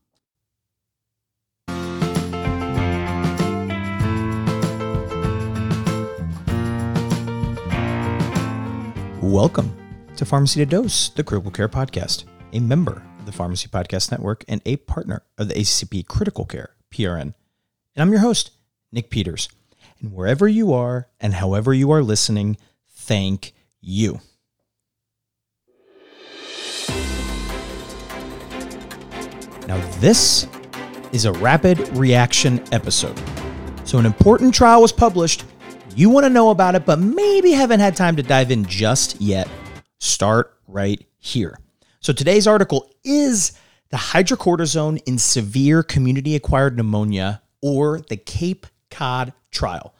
Welcome 9.26 9.76
to 10.18 10.24
Pharmacy 10.24 10.60
to 10.60 10.68
Dose, 10.68 11.10
the 11.10 11.24
Critical 11.24 11.50
Care 11.50 11.68
Podcast, 11.68 12.26
a 12.54 12.60
member 12.60 13.02
of 13.18 13.26
the 13.26 13.32
Pharmacy 13.32 13.68
Podcast 13.68 14.12
Network 14.12 14.46
and 14.48 14.62
a 14.68 14.76
partner 14.76 15.24
of 15.40 15.48
the 15.48 15.56
ACCP 15.56 16.06
Critical 16.06 16.46
Care 16.46 16.76
PRN. 16.94 17.22
And 17.22 17.34
I'm 17.98 18.12
your 18.12 18.20
host, 18.20 18.52
Nick 18.92 19.10
Peters. 19.10 19.50
And 20.00 20.14
wherever 20.14 20.48
you 20.48 20.74
are 20.74 21.08
and 21.20 21.34
however 21.34 21.74
you 21.74 21.90
are 21.90 22.04
listening, 22.04 22.58
thank 22.88 23.54
you. 23.82 24.22
Now, 29.68 29.84
this 29.98 30.48
is 31.12 31.26
a 31.26 31.34
rapid 31.34 31.80
reaction 31.98 32.64
episode. 32.72 33.20
So, 33.86 33.98
an 33.98 34.06
important 34.06 34.54
trial 34.54 34.84
was 34.84 34.92
published. 34.92 35.46
You 35.98 36.10
want 36.10 36.26
to 36.26 36.30
know 36.30 36.50
about 36.50 36.76
it, 36.76 36.86
but 36.86 37.00
maybe 37.00 37.52
haven't 37.52 37.80
had 37.80 37.96
time 37.96 38.18
to 38.18 38.24
dive 38.24 38.52
in 38.52 38.66
just 38.66 39.22
yet. 39.22 39.48
Start 40.00 40.54
right 40.68 41.02
here. 41.20 41.58
So, 42.02 42.12
today's 42.12 42.48
article 42.48 42.92
is 43.06 43.58
the 43.92 43.98
hydrocortisone 43.98 45.02
in 45.06 45.18
severe 45.18 45.84
community 45.84 46.36
acquired 46.36 46.76
pneumonia 46.76 47.42
or 47.62 48.02
the 48.02 48.18
Cape 48.18 48.68
Cod 48.92 49.32
trial. 49.52 49.96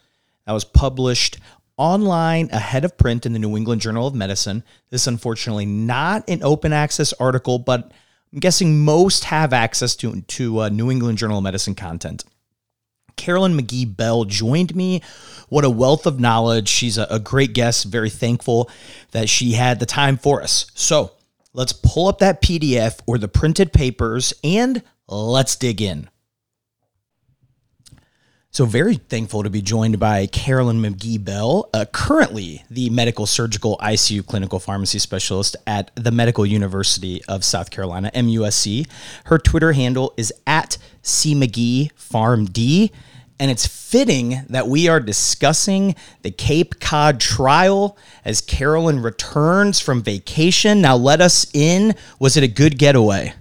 That 0.46 0.52
was 0.52 0.66
published 0.66 1.40
online 1.78 2.50
ahead 2.52 2.84
of 2.84 2.98
print 2.98 3.26
in 3.26 3.32
the 3.32 3.40
New 3.40 3.56
England 3.56 3.80
Journal 3.80 4.06
of 4.06 4.14
Medicine. 4.14 4.66
This, 4.90 5.04
is 5.04 5.08
unfortunately, 5.08 5.66
not 5.66 6.30
an 6.30 6.44
open 6.44 6.74
access 6.74 7.14
article, 7.14 7.58
but 7.58 7.94
I'm 8.34 8.40
guessing 8.40 8.84
most 8.84 9.24
have 9.24 9.54
access 9.54 9.96
to, 9.98 10.20
to 10.20 10.60
uh, 10.64 10.70
New 10.70 10.92
England 10.92 11.20
Journal 11.20 11.38
of 11.38 11.44
Medicine 11.46 11.74
content. 11.74 12.26
Carolyn 13.16 13.56
Magee 13.56 13.86
Bell 13.86 14.26
joined 14.26 14.76
me. 14.76 15.02
What 15.50 15.66
a 15.66 15.70
wealth 15.70 16.06
of 16.06 16.20
knowledge. 16.20 16.68
She's 16.68 16.98
a, 16.98 17.08
a 17.10 17.20
great 17.20 17.54
guest. 17.54 17.86
Very 17.86 18.10
thankful 18.10 18.70
that 19.12 19.30
she 19.30 19.54
had 19.54 19.80
the 19.80 19.86
time 19.86 20.18
for 20.18 20.42
us. 20.42 20.66
So 20.74 21.12
let's 21.54 21.74
pull 21.74 22.08
up 22.08 22.20
that 22.20 22.42
PDF 22.42 23.00
or 23.06 23.18
the 23.18 23.28
printed 23.28 23.74
papers 23.74 24.34
and 24.44 24.82
let's 25.08 25.56
dig 25.56 25.82
in. 25.82 26.10
So, 28.56 28.64
very 28.66 28.96
thankful 28.96 29.44
to 29.44 29.50
be 29.50 29.62
joined 29.62 30.00
by 30.00 30.28
Carolyn 30.28 30.80
Magee 30.80 31.18
Bell, 31.18 31.70
uh, 31.74 31.84
currently 31.92 32.64
the 32.70 32.90
medical 32.90 33.26
surgical 33.26 33.78
ICU 33.82 34.26
clinical 34.26 34.60
pharmacy 34.60 34.98
specialist 34.98 35.58
at 35.68 35.92
the 35.96 36.10
Medical 36.10 36.46
University 36.46 37.22
of 37.26 37.44
South 37.44 37.70
Carolina, 37.70 38.12
MUSC. 38.16 38.88
Her 39.26 39.38
Twitter 39.40 39.74
handle 39.74 40.14
is 40.16 40.32
at 40.48 40.78
CMageePharmD. 41.04 42.92
And 43.42 43.52
it's 43.52 43.68
fitting 43.68 44.46
that 44.48 44.70
we 44.70 44.88
are 44.88 45.02
discussing 45.02 45.94
the 46.22 46.32
Cape 46.32 46.80
Cod 46.80 47.20
trial 47.20 47.98
as 48.24 48.40
Carolyn 48.40 49.02
returns 49.02 49.82
from 49.82 50.02
vacation. 50.02 50.80
Now, 50.80 50.96
let 50.96 51.20
us 51.20 51.46
in. 51.54 51.94
Was 52.20 52.38
it 52.38 52.44
a 52.46 52.48
good 52.48 52.80
getaway? 52.80 53.34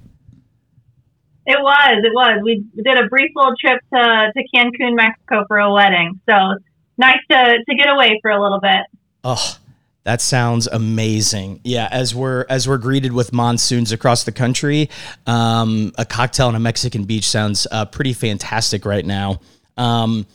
It 1.47 1.59
was. 1.61 2.03
It 2.03 2.15
was. 2.15 2.41
We 2.43 2.65
did 2.83 2.99
a 2.99 3.07
brief 3.09 3.31
little 3.35 3.55
trip 3.61 3.81
to, 3.93 4.33
to 4.35 4.45
Cancun, 4.55 4.97
Mexico 4.97 5.45
for 5.47 5.59
a 5.59 5.73
wedding. 5.73 6.21
So 6.29 6.57
nice 6.97 7.19
to, 7.31 7.59
to 7.69 7.75
get 7.77 7.89
away 7.89 8.19
for 8.23 8.31
a 8.31 8.43
little 8.43 8.61
bit. 8.61 8.87
Oh, 9.23 9.57
that 10.05 10.21
sounds 10.21 10.67
amazing. 10.67 11.61
Yeah, 11.65 11.89
as 11.91 12.15
we're 12.15 12.45
as 12.51 12.69
we're 12.69 12.79
greeted 12.79 13.13
with 13.13 13.33
monsoons 13.33 13.91
across 13.91 14.25
the 14.25 14.33
country, 14.33 14.91
um, 15.27 15.93
a 15.97 16.05
cocktail 16.05 16.49
on 16.49 16.55
a 16.55 16.61
Mexican 16.61 17.05
beach 17.05 17.27
sounds 17.27 17.67
uh, 17.71 17.87
pretty 17.87 18.13
fantastic 18.13 18.85
right 18.85 19.05
now. 19.05 19.41
Um, 19.79 20.27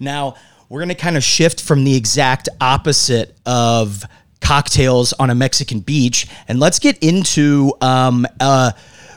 now 0.00 0.34
we're 0.68 0.80
gonna 0.80 0.96
kind 0.96 1.16
of 1.16 1.22
shift 1.22 1.62
from 1.62 1.84
the 1.84 1.96
exact 1.96 2.48
opposite 2.60 3.36
of 3.46 4.04
cocktails 4.40 5.12
on 5.14 5.30
a 5.30 5.34
Mexican 5.34 5.78
beach, 5.78 6.26
and 6.48 6.58
let's 6.58 6.80
get 6.80 6.98
into 6.98 7.72
um, 7.80 8.26
uh, 8.40 8.72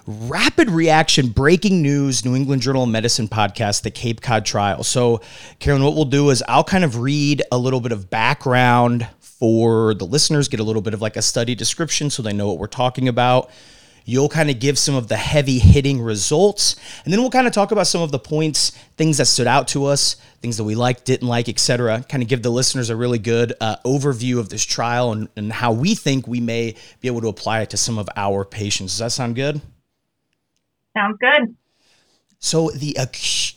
rapid 0.08 0.70
reaction, 0.70 1.28
breaking 1.28 1.82
news, 1.82 2.24
New 2.24 2.34
England 2.34 2.62
Journal 2.62 2.84
of 2.84 2.90
Medicine 2.90 3.28
podcast, 3.28 3.82
the 3.82 3.92
Cape 3.92 4.22
Cod 4.22 4.46
trial. 4.46 4.84
So, 4.84 5.22
Karen, 5.60 5.84
what 5.84 5.96
we'll 5.96 6.06
do 6.06 6.30
is 6.30 6.42
I'll 6.48 6.64
kind 6.64 6.86
of 6.86 7.00
read 7.00 7.44
a 7.52 7.58
little 7.58 7.82
bit 7.82 7.92
of 7.92 8.10
background 8.10 9.08
for 9.20 9.94
the 9.94 10.06
listeners, 10.06 10.48
get 10.48 10.62
a 10.62 10.64
little 10.64 10.82
bit 10.82 10.94
of 10.94 11.02
like 11.02 11.18
a 11.18 11.22
study 11.22 11.56
description 11.56 12.10
so 12.10 12.24
they 12.24 12.34
know 12.34 12.48
what 12.48 12.58
we're 12.58 12.68
talking 12.68 13.10
about. 13.10 13.50
You'll 14.06 14.30
kind 14.30 14.50
of 14.50 14.62
give 14.62 14.80
some 14.80 14.96
of 14.96 15.10
the 15.10 15.18
heavy 15.18 15.60
hitting 15.60 16.02
results, 16.02 16.78
and 17.04 17.14
then 17.14 17.20
we'll 17.20 17.30
kind 17.30 17.46
of 17.46 17.52
talk 17.52 17.74
about 17.74 17.88
some 17.88 18.02
of 18.02 18.10
the 18.10 18.20
points, 18.20 18.70
things 18.96 19.18
that 19.18 19.26
stood 19.26 19.48
out 19.48 19.68
to 19.70 19.84
us, 19.84 20.16
things 20.42 20.56
that 20.56 20.64
we 20.64 20.76
liked, 20.76 21.04
didn't 21.04 21.28
like, 21.28 21.50
etc. 21.50 22.06
Kind 22.08 22.24
of 22.24 22.30
give 22.30 22.42
the 22.42 22.50
listeners 22.50 22.90
a 22.90 22.96
really 22.96 23.20
good 23.20 23.52
uh, 23.60 23.76
overview 23.86 24.40
of 24.40 24.48
this 24.48 24.64
trial 24.64 25.12
and, 25.12 25.28
and 25.36 25.52
how 25.52 25.74
we 25.74 25.94
think 25.94 26.26
we 26.26 26.40
may 26.40 26.76
be 27.02 27.10
able 27.10 27.20
to 27.20 27.28
apply 27.28 27.60
it 27.60 27.70
to 27.72 27.78
some 27.78 27.98
of 27.98 28.08
our 28.16 28.46
patients. 28.46 28.94
Does 28.94 29.00
that 29.00 29.12
sound 29.12 29.36
good? 29.36 29.60
Sounds 30.98 31.18
good. 31.20 31.56
So, 32.40 32.70
the 32.70 32.98
uh, 32.98 33.06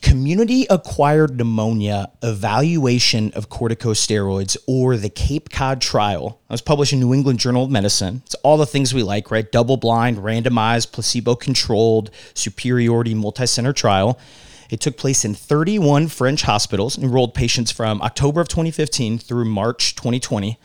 community 0.01 0.67
acquired 0.69 1.37
pneumonia 1.37 2.11
evaluation 2.21 3.31
of 3.33 3.49
corticosteroids, 3.49 4.57
or 4.67 4.95
the 4.97 5.09
Cape 5.09 5.49
Cod 5.49 5.81
trial, 5.81 6.39
was 6.49 6.61
published 6.61 6.93
in 6.93 6.99
New 6.99 7.13
England 7.13 7.39
Journal 7.39 7.65
of 7.65 7.71
Medicine. 7.71 8.21
It's 8.25 8.35
all 8.35 8.57
the 8.57 8.65
things 8.65 8.93
we 8.93 9.01
like, 9.01 9.31
right? 9.31 9.51
Double 9.51 9.77
blind, 9.77 10.17
randomized, 10.17 10.91
placebo 10.91 11.35
controlled, 11.35 12.11
superiority 12.33 13.13
multi-center 13.13 13.73
trial. 13.73 14.19
It 14.69 14.79
took 14.79 14.97
place 14.97 15.25
in 15.25 15.35
31 15.35 16.07
French 16.07 16.43
hospitals, 16.43 16.97
enrolled 16.97 17.33
patients 17.33 17.71
from 17.71 18.01
October 18.01 18.41
of 18.41 18.47
2015 18.49 19.17
through 19.19 19.45
March 19.45 19.95
2020. 19.95 20.59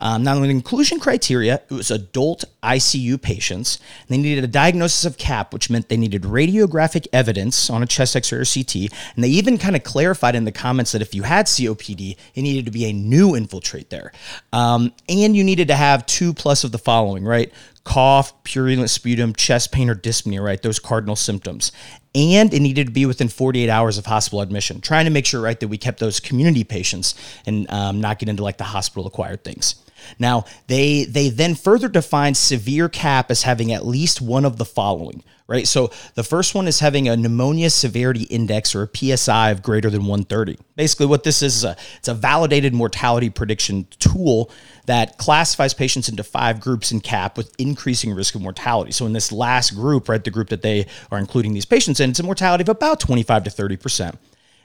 Um, 0.00 0.22
now, 0.22 0.38
the 0.38 0.48
inclusion 0.48 1.00
criteria, 1.00 1.62
it 1.68 1.74
was 1.74 1.90
adult 1.90 2.44
ICU 2.62 3.20
patients. 3.20 3.78
They 4.08 4.16
needed 4.16 4.44
a 4.44 4.48
diagnosis 4.48 5.04
of 5.04 5.18
CAP, 5.18 5.52
which 5.52 5.70
meant 5.70 5.88
they 5.88 5.96
needed 5.96 6.22
radiographic 6.22 7.06
evidence 7.12 7.68
on 7.70 7.82
a 7.82 7.86
chest 7.86 8.16
x-ray 8.16 8.38
or 8.38 8.44
CT. 8.44 8.92
And 9.14 9.24
they 9.24 9.28
even 9.28 9.58
kind 9.58 9.76
of 9.76 9.82
clarified 9.82 10.34
in 10.34 10.44
the 10.44 10.52
comments 10.52 10.92
that 10.92 11.02
if 11.02 11.14
you 11.14 11.22
had 11.22 11.46
COPD, 11.46 12.16
it 12.34 12.42
needed 12.42 12.64
to 12.66 12.70
be 12.70 12.84
a 12.86 12.92
new 12.92 13.34
infiltrate 13.34 13.90
there. 13.90 14.12
Um, 14.52 14.92
and 15.08 15.36
you 15.36 15.44
needed 15.44 15.68
to 15.68 15.76
have 15.76 16.06
two 16.06 16.32
plus 16.32 16.64
of 16.64 16.72
the 16.72 16.78
following, 16.78 17.24
right? 17.24 17.52
cough, 17.88 18.34
purulent 18.44 18.90
sputum, 18.90 19.32
chest 19.32 19.72
pain, 19.72 19.88
or 19.88 19.94
dyspnea, 19.94 20.44
right? 20.44 20.60
Those 20.60 20.78
cardinal 20.78 21.16
symptoms. 21.16 21.72
And 22.14 22.52
it 22.52 22.60
needed 22.60 22.88
to 22.88 22.92
be 22.92 23.06
within 23.06 23.28
48 23.28 23.70
hours 23.70 23.96
of 23.96 24.04
hospital 24.04 24.42
admission, 24.42 24.82
trying 24.82 25.06
to 25.06 25.10
make 25.10 25.24
sure, 25.24 25.40
right, 25.40 25.58
that 25.58 25.68
we 25.68 25.78
kept 25.78 25.98
those 25.98 26.20
community 26.20 26.64
patients 26.64 27.14
and 27.46 27.68
um, 27.70 27.98
not 28.02 28.18
get 28.18 28.28
into 28.28 28.42
like 28.42 28.58
the 28.58 28.64
hospital 28.64 29.06
acquired 29.06 29.42
things. 29.42 29.76
Now, 30.18 30.44
they 30.66 31.04
they 31.04 31.28
then 31.28 31.54
further 31.54 31.88
define 31.88 32.34
severe 32.34 32.88
CAP 32.88 33.30
as 33.30 33.42
having 33.42 33.72
at 33.72 33.86
least 33.86 34.20
one 34.20 34.44
of 34.44 34.56
the 34.56 34.64
following, 34.64 35.22
right? 35.46 35.66
So 35.66 35.90
the 36.14 36.22
first 36.22 36.54
one 36.54 36.68
is 36.68 36.80
having 36.80 37.08
a 37.08 37.16
pneumonia 37.16 37.70
severity 37.70 38.24
index 38.24 38.74
or 38.74 38.82
a 38.82 39.16
PSI 39.16 39.50
of 39.50 39.62
greater 39.62 39.90
than 39.90 40.02
130. 40.02 40.58
Basically, 40.76 41.06
what 41.06 41.24
this 41.24 41.42
is 41.42 41.56
is 41.56 41.64
a 41.64 41.76
it's 41.96 42.08
a 42.08 42.14
validated 42.14 42.74
mortality 42.74 43.30
prediction 43.30 43.86
tool 43.98 44.50
that 44.86 45.18
classifies 45.18 45.74
patients 45.74 46.08
into 46.08 46.22
five 46.22 46.60
groups 46.60 46.92
in 46.92 47.00
CAP 47.00 47.36
with 47.36 47.54
increasing 47.58 48.14
risk 48.14 48.34
of 48.34 48.42
mortality. 48.42 48.92
So 48.92 49.06
in 49.06 49.12
this 49.12 49.32
last 49.32 49.74
group, 49.74 50.08
right, 50.08 50.22
the 50.22 50.30
group 50.30 50.48
that 50.48 50.62
they 50.62 50.86
are 51.10 51.18
including 51.18 51.52
these 51.54 51.66
patients 51.66 52.00
in, 52.00 52.10
it's 52.10 52.20
a 52.20 52.22
mortality 52.22 52.62
of 52.62 52.68
about 52.68 53.00
25 53.00 53.44
to 53.44 53.50
30 53.50 53.76
percent. 53.76 54.18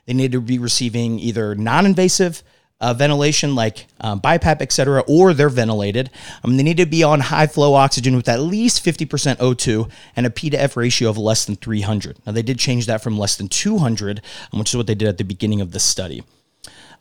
They 0.06 0.14
need 0.14 0.34
to 0.34 0.42
be 0.42 0.60
receiving 0.60 1.20
either 1.20 1.56
non-invasive 1.56 2.44
uh, 2.84 2.94
ventilation 2.94 3.56
like 3.56 3.88
um, 4.02 4.20
BiPAP, 4.20 4.62
et 4.62 4.72
cetera, 4.72 5.02
or 5.08 5.34
they're 5.34 5.50
ventilated. 5.50 6.10
Um, 6.44 6.58
they 6.58 6.64
need 6.64 6.78
to 6.78 6.86
be 6.86 7.02
on 7.02 7.22
high 7.22 7.48
flow 7.48 7.74
oxygen 7.74 8.16
with 8.16 8.28
at 8.28 8.42
least 8.42 8.86
50% 8.86 9.38
O2 9.38 9.90
and 10.16 10.26
a 10.26 10.30
P 10.30 10.50
to 10.50 10.62
F 10.62 10.76
ratio 10.76 11.10
of 11.10 11.18
less 11.18 11.46
than 11.46 11.56
300. 11.56 12.18
Now, 12.26 12.34
they 12.34 12.42
did 12.42 12.60
change 12.60 12.86
that 12.88 13.02
from 13.02 13.18
less 13.18 13.38
than 13.38 13.48
200, 13.48 14.22
um, 14.52 14.60
which 14.60 14.72
is 14.72 14.78
what 14.78 14.88
they 14.88 14.96
did 14.96 15.08
at 15.08 15.18
the 15.18 15.24
beginning 15.24 15.62
of 15.62 15.72
the 15.72 15.80
study. 15.80 16.24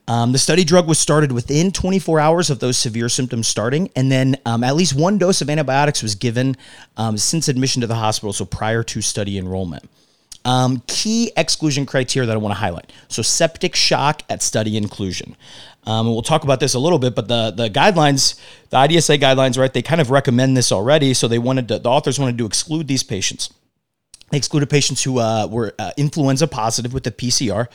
Um, 0.09 0.33
the 0.33 0.39
study 0.39 0.65
drug 0.65 0.89
was 0.89 0.99
started 0.99 1.33
within 1.33 1.71
24 1.71 2.19
hours 2.21 2.51
of 2.51 2.59
those 2.59 2.77
severe 2.77 3.09
symptoms 3.09 3.47
starting, 3.49 3.91
and 3.95 4.11
then 4.11 4.37
um, 4.47 4.65
at 4.65 4.75
least 4.77 4.95
one 4.95 5.19
dose 5.19 5.41
of 5.41 5.51
antibiotics 5.51 6.03
was 6.03 6.15
given 6.15 6.57
um, 6.97 7.17
since 7.17 7.49
admission 7.49 7.81
to 7.83 7.87
the 7.87 7.95
hospital, 7.95 8.33
so 8.33 8.45
prior 8.45 8.83
to 8.85 9.01
study 9.01 9.39
enrollment. 9.39 9.89
Um, 10.45 10.83
key 10.89 11.31
exclusion 11.37 11.87
criteria 11.87 12.27
that 12.27 12.35
I 12.35 12.39
want 12.39 12.53
to 12.53 12.59
highlight. 12.59 12.93
So, 13.07 13.23
septic 13.23 13.77
shock 13.77 14.23
at 14.29 14.43
study 14.43 14.77
inclusion. 14.77 15.37
Um, 15.85 16.07
and 16.07 16.15
we'll 16.15 16.23
talk 16.23 16.45
about 16.45 16.61
this 16.61 16.75
a 16.75 16.79
little 16.79 16.99
bit, 16.99 17.15
but 17.15 17.29
the 17.29 17.51
the 17.51 17.69
guidelines, 17.69 18.39
the 18.71 18.77
IDSA 18.77 19.19
guidelines, 19.19 19.59
right? 19.59 19.73
They 19.73 19.83
kind 19.83 20.01
of 20.01 20.11
recommend 20.11 20.57
this 20.57 20.71
already. 20.71 21.13
So 21.15 21.27
they 21.29 21.39
wanted 21.39 21.69
to, 21.69 21.79
the 21.79 21.89
authors 21.89 22.19
wanted 22.19 22.39
to 22.39 22.47
exclude 22.47 22.87
these 22.87 23.03
patients. 23.03 23.53
They 24.31 24.39
excluded 24.39 24.71
patients 24.71 25.03
who 25.03 25.19
uh, 25.19 25.47
were 25.47 25.75
uh, 25.79 25.91
influenza 25.99 26.47
positive 26.47 26.95
with 26.95 27.05
the 27.05 27.11
PCR 27.11 27.67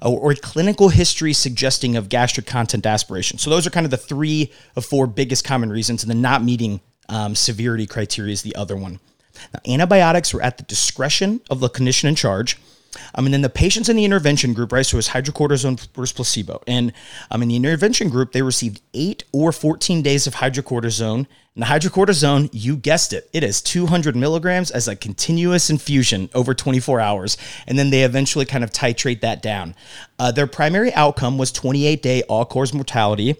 uh, 0.00 0.10
or 0.10 0.34
clinical 0.34 0.88
history 0.88 1.32
suggesting 1.32 1.96
of 1.96 2.08
gastric 2.08 2.46
content 2.46 2.86
aspiration. 2.86 3.38
So 3.38 3.50
those 3.50 3.66
are 3.66 3.70
kind 3.70 3.84
of 3.84 3.90
the 3.90 3.96
three 3.96 4.52
of 4.76 4.84
four 4.84 5.08
biggest 5.08 5.44
common 5.44 5.70
reasons, 5.70 6.04
and 6.04 6.10
then 6.10 6.20
not 6.20 6.44
meeting 6.44 6.80
um, 7.08 7.34
severity 7.34 7.86
criteria 7.86 8.32
is 8.32 8.42
the 8.42 8.54
other 8.54 8.76
one. 8.76 9.00
Now, 9.52 9.60
antibiotics 9.66 10.32
were 10.32 10.42
at 10.42 10.56
the 10.56 10.62
discretion 10.64 11.40
of 11.50 11.58
the 11.58 11.68
clinician 11.68 12.04
in 12.04 12.14
charge. 12.14 12.58
Um, 13.14 13.26
and 13.26 13.34
then 13.34 13.42
the 13.42 13.48
patients 13.48 13.88
in 13.88 13.96
the 13.96 14.04
intervention 14.04 14.52
group, 14.52 14.72
right? 14.72 14.84
So 14.84 14.96
it 14.96 14.98
was 14.98 15.08
hydrocortisone 15.08 15.86
versus 15.94 16.12
placebo. 16.12 16.62
And 16.66 16.92
um, 17.30 17.42
in 17.42 17.48
the 17.48 17.56
intervention 17.56 18.08
group, 18.08 18.32
they 18.32 18.42
received 18.42 18.80
eight 18.92 19.24
or 19.32 19.52
14 19.52 20.02
days 20.02 20.26
of 20.26 20.36
hydrocortisone 20.36 21.26
and 21.56 21.62
the 21.62 21.66
hydrocortisone, 21.68 22.50
you 22.52 22.76
guessed 22.76 23.12
it, 23.12 23.30
it 23.32 23.44
is 23.44 23.62
200 23.62 24.16
milligrams 24.16 24.72
as 24.72 24.88
a 24.88 24.96
continuous 24.96 25.70
infusion 25.70 26.28
over 26.34 26.52
24 26.52 26.98
hours. 26.98 27.36
And 27.68 27.78
then 27.78 27.90
they 27.90 28.02
eventually 28.02 28.44
kind 28.44 28.64
of 28.64 28.72
titrate 28.72 29.20
that 29.20 29.40
down. 29.40 29.76
Uh, 30.18 30.32
their 30.32 30.48
primary 30.48 30.92
outcome 30.94 31.38
was 31.38 31.52
28 31.52 32.02
day 32.02 32.22
all 32.24 32.44
cause 32.44 32.74
mortality. 32.74 33.36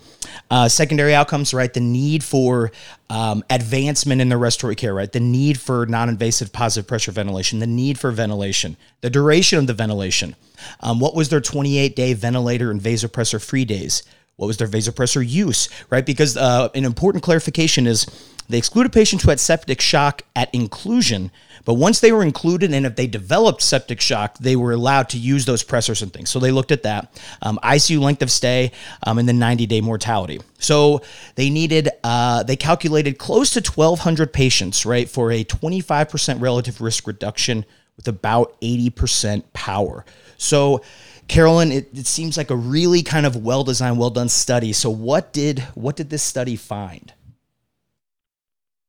Uh, 0.48 0.68
secondary 0.68 1.12
outcomes, 1.12 1.52
right? 1.52 1.74
The 1.74 1.80
need 1.80 2.22
for 2.22 2.70
um, 3.10 3.42
advancement 3.50 4.20
in 4.20 4.28
the 4.28 4.36
respiratory 4.36 4.76
care, 4.76 4.94
right? 4.94 5.10
The 5.10 5.18
need 5.18 5.58
for 5.58 5.84
non 5.86 6.08
invasive 6.08 6.52
positive 6.52 6.86
pressure 6.86 7.10
ventilation, 7.10 7.58
the 7.58 7.66
need 7.66 7.98
for 7.98 8.12
ventilation, 8.12 8.76
the 9.00 9.10
duration 9.10 9.58
of 9.58 9.66
the 9.66 9.74
ventilation. 9.74 10.36
Um, 10.78 11.00
what 11.00 11.16
was 11.16 11.30
their 11.30 11.40
28 11.40 11.96
day 11.96 12.14
ventilator 12.14 12.70
and 12.70 12.80
vasopressor 12.80 13.44
free 13.44 13.64
days? 13.64 14.04
What 14.36 14.46
was 14.46 14.56
their 14.56 14.68
vasopressor 14.68 15.26
use, 15.26 15.68
right? 15.90 16.04
Because 16.04 16.36
uh, 16.36 16.68
an 16.74 16.84
important 16.84 17.22
clarification 17.22 17.86
is 17.86 18.06
they 18.48 18.58
excluded 18.58 18.92
patients 18.92 19.22
who 19.22 19.30
had 19.30 19.40
septic 19.40 19.80
shock 19.80 20.22
at 20.36 20.54
inclusion, 20.54 21.30
but 21.64 21.74
once 21.74 22.00
they 22.00 22.12
were 22.12 22.22
included 22.22 22.74
and 22.74 22.84
if 22.84 22.94
they 22.96 23.06
developed 23.06 23.62
septic 23.62 24.00
shock, 24.00 24.36
they 24.38 24.54
were 24.54 24.72
allowed 24.72 25.08
to 25.10 25.18
use 25.18 25.46
those 25.46 25.64
pressors 25.64 26.02
and 26.02 26.12
things. 26.12 26.28
So 26.28 26.38
they 26.38 26.50
looked 26.50 26.72
at 26.72 26.82
that 26.82 27.18
um, 27.40 27.58
ICU 27.62 28.00
length 28.00 28.22
of 28.22 28.30
stay 28.30 28.72
um, 29.06 29.18
and 29.18 29.26
then 29.26 29.38
90 29.38 29.66
day 29.66 29.80
mortality. 29.80 30.40
So 30.58 31.02
they 31.36 31.48
needed, 31.48 31.88
uh, 32.02 32.42
they 32.42 32.56
calculated 32.56 33.18
close 33.18 33.50
to 33.52 33.60
1,200 33.60 34.32
patients, 34.32 34.84
right, 34.84 35.08
for 35.08 35.32
a 35.32 35.44
25% 35.44 36.40
relative 36.40 36.80
risk 36.80 37.06
reduction 37.06 37.64
with 37.96 38.08
about 38.08 38.60
80% 38.60 39.44
power. 39.52 40.04
So 40.36 40.82
Carolyn, 41.28 41.72
it, 41.72 41.88
it 41.96 42.06
seems 42.06 42.36
like 42.36 42.50
a 42.50 42.56
really 42.56 43.02
kind 43.02 43.26
of 43.26 43.36
well 43.36 43.64
designed, 43.64 43.98
well 43.98 44.10
done 44.10 44.28
study. 44.28 44.72
So 44.72 44.90
what 44.90 45.32
did 45.32 45.60
what 45.74 45.96
did 45.96 46.10
this 46.10 46.22
study 46.22 46.56
find? 46.56 47.12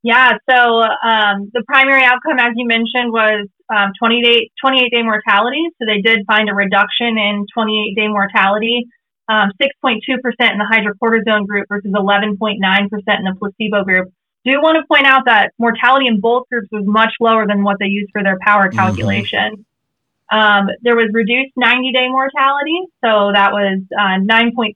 Yeah, 0.03 0.33
so 0.47 0.83
um, 0.83 1.49
the 1.51 1.63
primary 1.65 2.03
outcome, 2.03 2.37
as 2.37 2.51
you 2.55 2.67
mentioned, 2.67 3.11
was 3.11 3.47
um, 3.75 3.91
20 3.97 4.21
day, 4.21 4.51
28 4.61 4.91
day 4.91 5.01
mortality. 5.01 5.65
So 5.79 5.85
they 5.87 6.01
did 6.01 6.25
find 6.27 6.47
a 6.47 6.53
reduction 6.53 7.17
in 7.17 7.47
28 7.51 7.95
day 7.95 8.07
mortality, 8.07 8.85
um, 9.29 9.49
6.2% 9.59 9.97
in 10.05 10.59
the 10.59 10.67
hydrocortisone 10.71 11.47
group 11.47 11.67
versus 11.69 11.91
11.9% 11.91 12.37
in 12.37 12.99
the 13.01 13.35
placebo 13.39 13.83
group. 13.83 14.13
Do 14.45 14.51
want 14.61 14.77
to 14.77 14.85
point 14.87 15.07
out 15.07 15.25
that 15.25 15.53
mortality 15.57 16.05
in 16.05 16.19
both 16.19 16.47
groups 16.51 16.67
was 16.71 16.83
much 16.85 17.13
lower 17.19 17.47
than 17.47 17.63
what 17.63 17.77
they 17.79 17.87
used 17.87 18.11
for 18.11 18.21
their 18.21 18.37
power 18.45 18.67
mm-hmm. 18.67 18.77
calculation. 18.77 19.65
Um, 20.31 20.69
there 20.81 20.95
was 20.95 21.10
reduced 21.13 21.54
90 21.56 21.92
day 21.92 22.10
mortality. 22.10 22.80
So 23.04 23.31
that 23.33 23.51
was 23.54 23.81
uh, 23.94 24.19
9.3% 24.25 24.74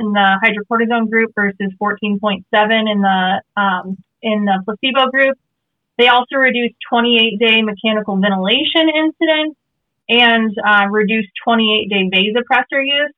in 0.00 0.12
the 0.12 0.38
hydrocortisone 0.42 1.10
group 1.10 1.32
versus 1.34 1.72
14.7 1.80 2.44
in 2.90 3.00
the, 3.00 3.42
um, 3.56 3.98
in 4.22 4.44
the 4.44 4.62
placebo 4.64 5.10
group. 5.10 5.36
They 5.98 6.08
also 6.08 6.36
reduced 6.36 6.76
28 6.88 7.38
day 7.38 7.62
mechanical 7.62 8.16
ventilation 8.16 8.88
incidents 8.88 9.58
and 10.08 10.56
uh, 10.64 10.86
reduced 10.90 11.30
28 11.44 11.90
day 11.90 12.08
vasopressor 12.08 12.80
use. 12.84 13.12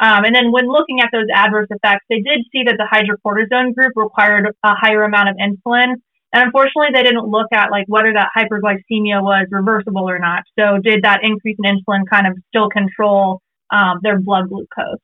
Um, 0.00 0.24
and 0.24 0.34
then 0.34 0.50
when 0.50 0.66
looking 0.66 1.00
at 1.00 1.10
those 1.12 1.26
adverse 1.32 1.68
effects, 1.70 2.04
they 2.08 2.20
did 2.20 2.40
see 2.50 2.64
that 2.64 2.76
the 2.76 2.88
hydrocortisone 2.90 3.74
group 3.74 3.92
required 3.94 4.48
a 4.64 4.74
higher 4.74 5.04
amount 5.04 5.28
of 5.28 5.36
insulin 5.36 6.02
and 6.32 6.44
unfortunately, 6.44 6.88
they 6.94 7.02
didn't 7.02 7.26
look 7.26 7.48
at 7.52 7.70
like 7.70 7.84
whether 7.88 8.12
that 8.12 8.30
hyperglycemia 8.36 9.22
was 9.22 9.46
reversible 9.50 10.08
or 10.08 10.18
not. 10.18 10.42
So 10.58 10.78
did 10.78 11.02
that 11.02 11.20
increase 11.22 11.56
in 11.62 11.76
insulin 11.76 12.08
kind 12.08 12.26
of 12.26 12.38
still 12.48 12.68
control 12.70 13.42
um, 13.70 14.00
their 14.02 14.18
blood 14.18 14.48
glucose? 14.48 14.98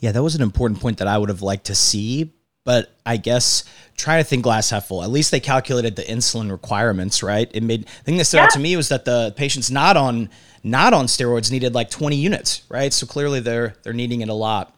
Yeah, 0.00 0.12
that 0.12 0.22
was 0.22 0.34
an 0.34 0.42
important 0.42 0.80
point 0.80 0.98
that 0.98 1.06
I 1.06 1.18
would 1.18 1.28
have 1.28 1.42
liked 1.42 1.66
to 1.66 1.74
see. 1.74 2.32
But 2.64 2.92
I 3.06 3.16
guess 3.16 3.64
try 3.96 4.18
to 4.18 4.24
think 4.24 4.42
glass 4.42 4.68
half 4.68 4.88
full. 4.88 5.02
At 5.02 5.08
least 5.08 5.30
they 5.30 5.40
calculated 5.40 5.96
the 5.96 6.02
insulin 6.02 6.50
requirements, 6.50 7.22
right? 7.22 7.50
It 7.54 7.62
made 7.62 7.84
the 7.84 8.04
thing 8.04 8.18
that 8.18 8.26
stood 8.26 8.38
yeah. 8.38 8.44
out 8.44 8.50
to 8.50 8.58
me 8.58 8.76
was 8.76 8.90
that 8.90 9.06
the 9.06 9.32
patients 9.36 9.70
not 9.70 9.96
on 9.96 10.28
not 10.62 10.92
on 10.92 11.06
steroids 11.06 11.50
needed 11.50 11.74
like 11.74 11.88
20 11.88 12.16
units, 12.16 12.62
right? 12.68 12.92
So 12.92 13.06
clearly 13.06 13.40
they're 13.40 13.74
they're 13.84 13.94
needing 13.94 14.20
it 14.20 14.28
a 14.28 14.34
lot. 14.34 14.74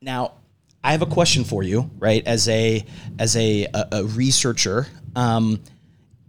Now, 0.00 0.32
I 0.82 0.92
have 0.92 1.02
a 1.02 1.06
question 1.06 1.44
for 1.44 1.62
you, 1.62 1.90
right? 1.98 2.26
As 2.26 2.48
a 2.48 2.84
as 3.18 3.36
a 3.36 3.66
a, 3.74 3.88
a 3.92 4.04
researcher, 4.04 4.86
um, 5.14 5.62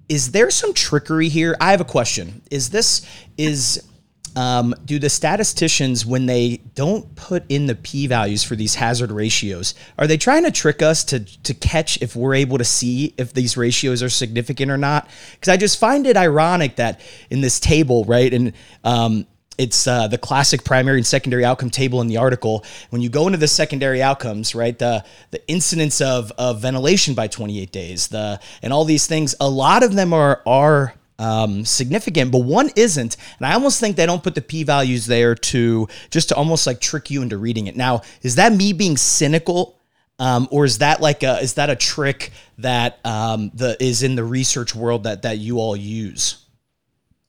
is 0.09 0.31
there 0.31 0.49
some 0.51 0.73
trickery 0.73 1.29
here? 1.29 1.55
I 1.61 1.71
have 1.71 1.81
a 1.81 1.85
question. 1.85 2.41
Is 2.51 2.69
this 2.69 3.05
is 3.37 3.87
um, 4.35 4.73
do 4.85 4.99
the 4.99 5.09
statisticians 5.09 6.05
when 6.05 6.25
they 6.25 6.61
don't 6.75 7.15
put 7.15 7.43
in 7.49 7.65
the 7.65 7.75
p 7.75 8.07
values 8.07 8.43
for 8.43 8.55
these 8.55 8.75
hazard 8.75 9.11
ratios 9.11 9.75
are 9.97 10.07
they 10.07 10.17
trying 10.17 10.43
to 10.43 10.51
trick 10.51 10.81
us 10.81 11.03
to 11.03 11.19
to 11.19 11.53
catch 11.53 12.01
if 12.01 12.15
we're 12.15 12.35
able 12.35 12.57
to 12.57 12.63
see 12.63 13.13
if 13.17 13.33
these 13.33 13.57
ratios 13.57 14.01
are 14.01 14.09
significant 14.09 14.71
or 14.71 14.77
not 14.77 15.09
because 15.33 15.49
i 15.49 15.57
just 15.57 15.77
find 15.77 16.07
it 16.07 16.15
ironic 16.15 16.77
that 16.77 17.01
in 17.29 17.41
this 17.41 17.59
table 17.59 18.05
right 18.05 18.33
and 18.33 18.53
um, 18.85 19.27
it's 19.61 19.85
uh, 19.85 20.07
the 20.07 20.17
classic 20.17 20.63
primary 20.63 20.97
and 20.97 21.05
secondary 21.05 21.45
outcome 21.45 21.69
table 21.69 22.01
in 22.01 22.07
the 22.07 22.17
article. 22.17 22.65
When 22.89 23.03
you 23.03 23.09
go 23.09 23.27
into 23.27 23.37
the 23.37 23.47
secondary 23.47 24.01
outcomes, 24.01 24.55
right, 24.55 24.77
the 24.77 25.05
the 25.29 25.47
incidence 25.47 26.01
of, 26.01 26.31
of 26.37 26.61
ventilation 26.61 27.13
by 27.13 27.27
28 27.27 27.71
days, 27.71 28.07
the 28.07 28.39
and 28.63 28.73
all 28.73 28.85
these 28.85 29.05
things, 29.05 29.35
a 29.39 29.47
lot 29.47 29.83
of 29.83 29.93
them 29.93 30.13
are 30.13 30.41
are 30.47 30.95
um, 31.19 31.63
significant, 31.63 32.31
but 32.31 32.39
one 32.39 32.71
isn't. 32.75 33.15
And 33.37 33.45
I 33.45 33.53
almost 33.53 33.79
think 33.79 33.95
they 33.95 34.07
don't 34.07 34.23
put 34.23 34.33
the 34.33 34.41
p 34.41 34.63
values 34.63 35.05
there 35.05 35.35
to 35.35 35.87
just 36.09 36.29
to 36.29 36.35
almost 36.35 36.65
like 36.65 36.81
trick 36.81 37.11
you 37.11 37.21
into 37.21 37.37
reading 37.37 37.67
it. 37.67 37.75
Now, 37.75 38.01
is 38.23 38.35
that 38.35 38.51
me 38.53 38.73
being 38.73 38.97
cynical? 38.97 39.77
Um, 40.17 40.47
or 40.51 40.65
is 40.65 40.79
that 40.79 41.01
like 41.01 41.21
a 41.21 41.39
is 41.39 41.53
that 41.55 41.69
a 41.69 41.75
trick 41.75 42.31
that 42.57 42.99
um, 43.05 43.51
the 43.53 43.77
is 43.79 44.01
in 44.01 44.15
the 44.15 44.23
research 44.23 44.73
world 44.73 45.03
that 45.03 45.21
that 45.21 45.37
you 45.37 45.59
all 45.59 45.75
use? 45.75 46.45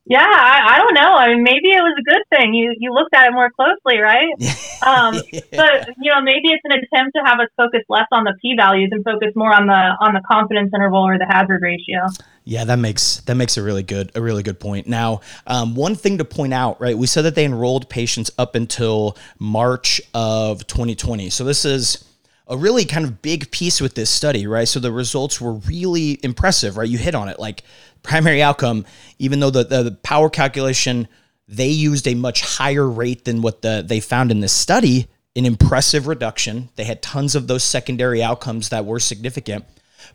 Yeah, 0.04 0.26
I, 0.26 0.74
I, 0.74 0.78
don't 0.78 0.94
know. 0.94 1.14
I 1.14 1.28
mean, 1.28 1.44
maybe 1.44 1.70
it 1.70 1.80
was 1.80 1.96
a 1.96 2.02
good 2.02 2.22
thing. 2.28 2.54
You 2.54 2.74
you 2.76 2.92
looked 2.92 3.14
at 3.14 3.28
it 3.28 3.32
more 3.32 3.50
closely, 3.50 3.98
right? 4.00 4.32
Um, 4.84 5.14
yeah. 5.32 5.40
But 5.52 5.90
you 6.02 6.10
know, 6.10 6.20
maybe 6.20 6.48
it's 6.48 6.64
an 6.64 6.72
attempt 6.72 7.14
to 7.14 7.22
have 7.24 7.38
us 7.38 7.46
focus 7.56 7.82
less 7.88 8.08
on 8.10 8.24
the 8.24 8.34
p 8.42 8.56
values 8.56 8.88
and 8.90 9.04
focus 9.04 9.28
more 9.36 9.54
on 9.54 9.68
the 9.68 9.72
on 9.72 10.12
the 10.12 10.20
confidence 10.28 10.72
interval 10.74 11.06
or 11.06 11.18
the 11.18 11.26
hazard 11.30 11.62
ratio. 11.62 12.08
Yeah, 12.42 12.64
that 12.64 12.80
makes 12.80 13.18
that 13.26 13.36
makes 13.36 13.56
a 13.56 13.62
really 13.62 13.84
good 13.84 14.10
a 14.16 14.20
really 14.20 14.42
good 14.42 14.58
point. 14.58 14.88
Now, 14.88 15.20
um, 15.46 15.76
one 15.76 15.94
thing 15.94 16.18
to 16.18 16.24
point 16.24 16.52
out, 16.52 16.80
right? 16.80 16.98
We 16.98 17.06
said 17.06 17.22
that 17.22 17.36
they 17.36 17.44
enrolled 17.44 17.88
patients 17.88 18.32
up 18.38 18.56
until 18.56 19.16
March 19.38 20.00
of 20.14 20.66
2020. 20.66 21.30
So 21.30 21.44
this 21.44 21.64
is 21.64 22.04
a 22.52 22.56
really 22.56 22.84
kind 22.84 23.06
of 23.06 23.22
big 23.22 23.50
piece 23.50 23.80
with 23.80 23.94
this 23.94 24.10
study, 24.10 24.46
right? 24.46 24.68
So 24.68 24.78
the 24.78 24.92
results 24.92 25.40
were 25.40 25.54
really 25.54 26.20
impressive, 26.22 26.76
right? 26.76 26.88
You 26.88 26.98
hit 26.98 27.14
on 27.14 27.28
it. 27.28 27.38
Like 27.38 27.62
primary 28.02 28.42
outcome, 28.42 28.84
even 29.18 29.40
though 29.40 29.48
the, 29.48 29.64
the, 29.64 29.82
the 29.84 29.92
power 29.92 30.28
calculation, 30.28 31.08
they 31.48 31.68
used 31.68 32.06
a 32.06 32.14
much 32.14 32.42
higher 32.42 32.86
rate 32.86 33.24
than 33.24 33.40
what 33.40 33.62
the 33.62 33.82
they 33.86 34.00
found 34.00 34.30
in 34.30 34.40
this 34.40 34.52
study, 34.52 35.08
an 35.34 35.46
impressive 35.46 36.06
reduction. 36.06 36.68
They 36.76 36.84
had 36.84 37.00
tons 37.00 37.34
of 37.34 37.46
those 37.46 37.64
secondary 37.64 38.22
outcomes 38.22 38.68
that 38.68 38.84
were 38.84 39.00
significant. 39.00 39.64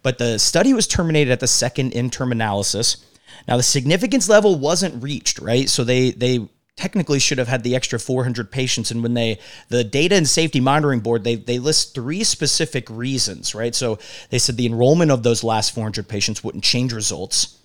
But 0.03 0.19
the 0.19 0.37
study 0.37 0.73
was 0.73 0.85
terminated 0.85 1.31
at 1.31 1.39
the 1.39 1.47
second 1.47 1.93
interim 1.93 2.31
analysis. 2.31 2.97
Now 3.47 3.57
the 3.57 3.63
significance 3.63 4.29
level 4.29 4.59
wasn't 4.59 5.01
reached, 5.01 5.39
right? 5.39 5.67
So 5.67 5.83
they 5.83 6.11
they 6.11 6.47
technically 6.77 7.19
should 7.19 7.39
have 7.39 7.47
had 7.47 7.63
the 7.63 7.75
extra 7.75 7.99
400 7.99 8.49
patients. 8.49 8.91
And 8.91 9.03
when 9.03 9.15
they 9.15 9.39
the 9.67 9.83
data 9.83 10.15
and 10.15 10.27
safety 10.27 10.61
monitoring 10.61 11.01
board 11.01 11.23
they 11.23 11.35
they 11.35 11.59
list 11.59 11.93
three 11.93 12.23
specific 12.23 12.89
reasons 12.89 13.53
right? 13.53 13.75
So 13.75 13.99
they 14.29 14.39
said 14.39 14.55
the 14.55 14.65
enrollment 14.65 15.11
of 15.11 15.23
those 15.23 15.43
last 15.43 15.73
400 15.73 16.07
patients 16.07 16.43
wouldn't 16.43 16.63
change 16.63 16.93
results 16.93 17.57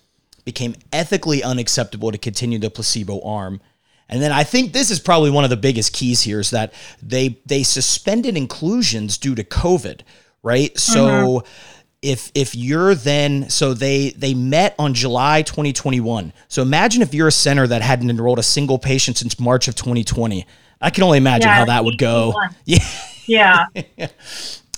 became 0.43 0.75
ethically 0.91 1.41
unacceptable 1.41 2.11
to 2.11 2.17
continue 2.17 2.59
the 2.59 2.69
placebo 2.69 3.21
arm. 3.21 3.61
And 4.09 4.21
then 4.21 4.33
I 4.33 4.43
think 4.43 4.73
this 4.73 4.91
is 4.91 4.99
probably 4.99 5.29
one 5.29 5.45
of 5.45 5.49
the 5.49 5.57
biggest 5.57 5.93
keys 5.93 6.21
here 6.21 6.41
is 6.41 6.49
that 6.49 6.73
they 7.01 7.39
they 7.45 7.63
suspended 7.63 8.35
inclusions 8.35 9.17
due 9.17 9.35
to 9.35 9.43
COVID, 9.43 10.01
right? 10.41 10.77
So 10.77 11.05
mm-hmm 11.05 11.47
if 12.03 12.31
if 12.35 12.53
you're 12.55 12.93
then 12.93 13.49
so 13.49 13.73
they 13.73 14.11
they 14.11 14.33
met 14.33 14.75
on 14.77 14.93
July 14.93 15.41
2021. 15.41 16.33
So 16.49 16.61
imagine 16.61 17.01
if 17.01 17.13
you're 17.13 17.29
a 17.29 17.31
center 17.31 17.65
that 17.65 17.81
hadn't 17.81 18.09
enrolled 18.09 18.39
a 18.39 18.43
single 18.43 18.77
patient 18.77 19.17
since 19.17 19.39
March 19.39 19.67
of 19.67 19.75
2020. 19.75 20.45
I 20.81 20.89
can 20.89 21.03
only 21.03 21.17
imagine 21.17 21.47
yeah, 21.47 21.55
how 21.55 21.65
that 21.65 21.83
would 21.85 21.97
go. 21.97 22.33
Yeah. 23.25 23.67
Yeah. 23.97 24.07